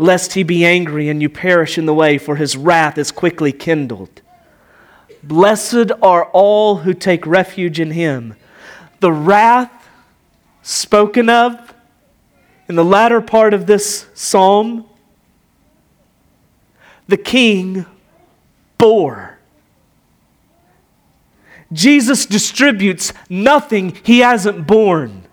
lest 0.00 0.32
he 0.32 0.42
be 0.42 0.66
angry 0.66 1.08
and 1.08 1.22
you 1.22 1.28
perish 1.28 1.78
in 1.78 1.86
the 1.86 1.94
way, 1.94 2.18
for 2.18 2.34
his 2.34 2.56
wrath 2.56 2.98
is 2.98 3.12
quickly 3.12 3.52
kindled. 3.52 4.20
Blessed 5.22 5.92
are 6.02 6.24
all 6.32 6.78
who 6.78 6.92
take 6.92 7.24
refuge 7.24 7.78
in 7.78 7.92
him. 7.92 8.34
The 8.98 9.12
wrath 9.12 9.88
spoken 10.62 11.30
of 11.30 11.72
in 12.68 12.74
the 12.74 12.84
latter 12.84 13.20
part 13.20 13.54
of 13.54 13.66
this 13.66 14.08
psalm, 14.14 14.86
the 17.06 17.16
king 17.16 17.86
bore. 18.76 19.37
Jesus 21.72 22.26
distributes 22.26 23.12
nothing 23.28 23.96
he 24.02 24.20
hasn't 24.20 24.66
borne. 24.66 25.24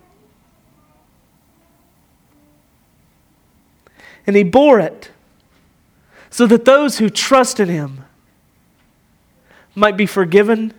And 4.26 4.36
he 4.36 4.42
bore 4.42 4.80
it 4.80 5.10
so 6.30 6.46
that 6.46 6.64
those 6.64 6.98
who 6.98 7.08
trust 7.08 7.60
in 7.60 7.68
him 7.68 8.04
might 9.74 9.96
be 9.96 10.06
forgiven, 10.06 10.72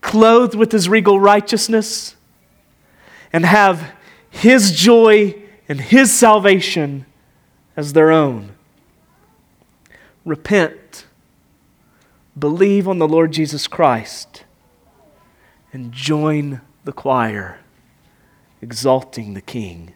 clothed 0.00 0.54
with 0.54 0.72
his 0.72 0.88
regal 0.88 1.20
righteousness, 1.20 2.16
and 3.32 3.44
have 3.44 3.92
his 4.30 4.72
joy 4.72 5.34
and 5.68 5.80
his 5.80 6.12
salvation 6.12 7.06
as 7.76 7.92
their 7.92 8.10
own. 8.10 8.52
Repent, 10.24 11.06
believe 12.38 12.88
on 12.88 12.98
the 12.98 13.08
Lord 13.08 13.32
Jesus 13.32 13.66
Christ, 13.66 14.44
and 15.76 15.92
join 15.92 16.62
the 16.84 16.92
choir 16.92 17.58
exalting 18.62 19.34
the 19.34 19.42
King. 19.42 19.92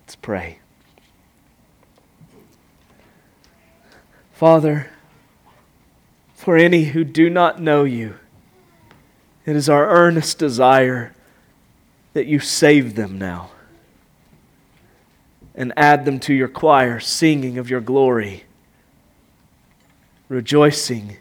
Let's 0.00 0.16
pray. 0.16 0.58
Father, 4.32 4.90
For 6.34 6.56
any 6.56 6.86
who 6.86 7.04
do 7.04 7.30
not 7.30 7.60
know 7.60 7.84
you, 7.84 8.16
it 9.46 9.54
is 9.54 9.68
our 9.68 9.88
earnest 9.90 10.40
desire 10.40 11.14
that 12.14 12.26
you 12.26 12.40
save 12.40 12.96
them 12.96 13.16
now 13.16 13.50
and 15.54 15.72
add 15.76 16.04
them 16.04 16.18
to 16.20 16.34
your 16.34 16.48
choir, 16.48 16.98
singing 16.98 17.58
of 17.58 17.70
your 17.70 17.80
glory, 17.80 18.42
rejoicing 20.28 21.16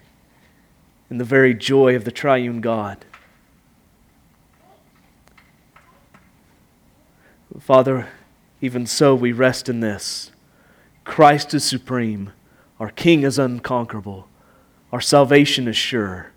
in 1.11 1.19
the 1.19 1.23
very 1.23 1.53
joy 1.53 1.95
of 1.95 2.03
the 2.03 2.11
triune 2.11 2.61
God. 2.61 3.05
Father, 7.59 8.07
even 8.61 8.85
so 8.85 9.15
we 9.15 9.31
rest 9.31 9.69
in 9.69 9.79
this. 9.79 10.31
Christ 11.03 11.53
is 11.53 11.63
supreme, 11.63 12.31
our 12.79 12.89
King 12.89 13.23
is 13.23 13.39
unconquerable, 13.39 14.27
our 14.91 15.01
salvation 15.01 15.67
is 15.67 15.77
sure. 15.77 16.31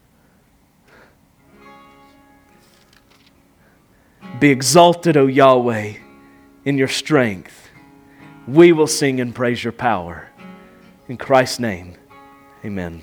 Be 4.39 4.51
exalted, 4.51 5.17
O 5.17 5.27
Yahweh, 5.27 5.95
in 6.65 6.79
your 6.79 6.89
strength. 6.89 7.69
We 8.47 8.73
will 8.73 8.87
sing 8.87 9.21
and 9.21 9.35
praise 9.35 9.63
your 9.63 9.73
power. 9.73 10.31
In 11.09 11.17
Christ's 11.17 11.59
name, 11.59 11.97
amen. 12.65 13.03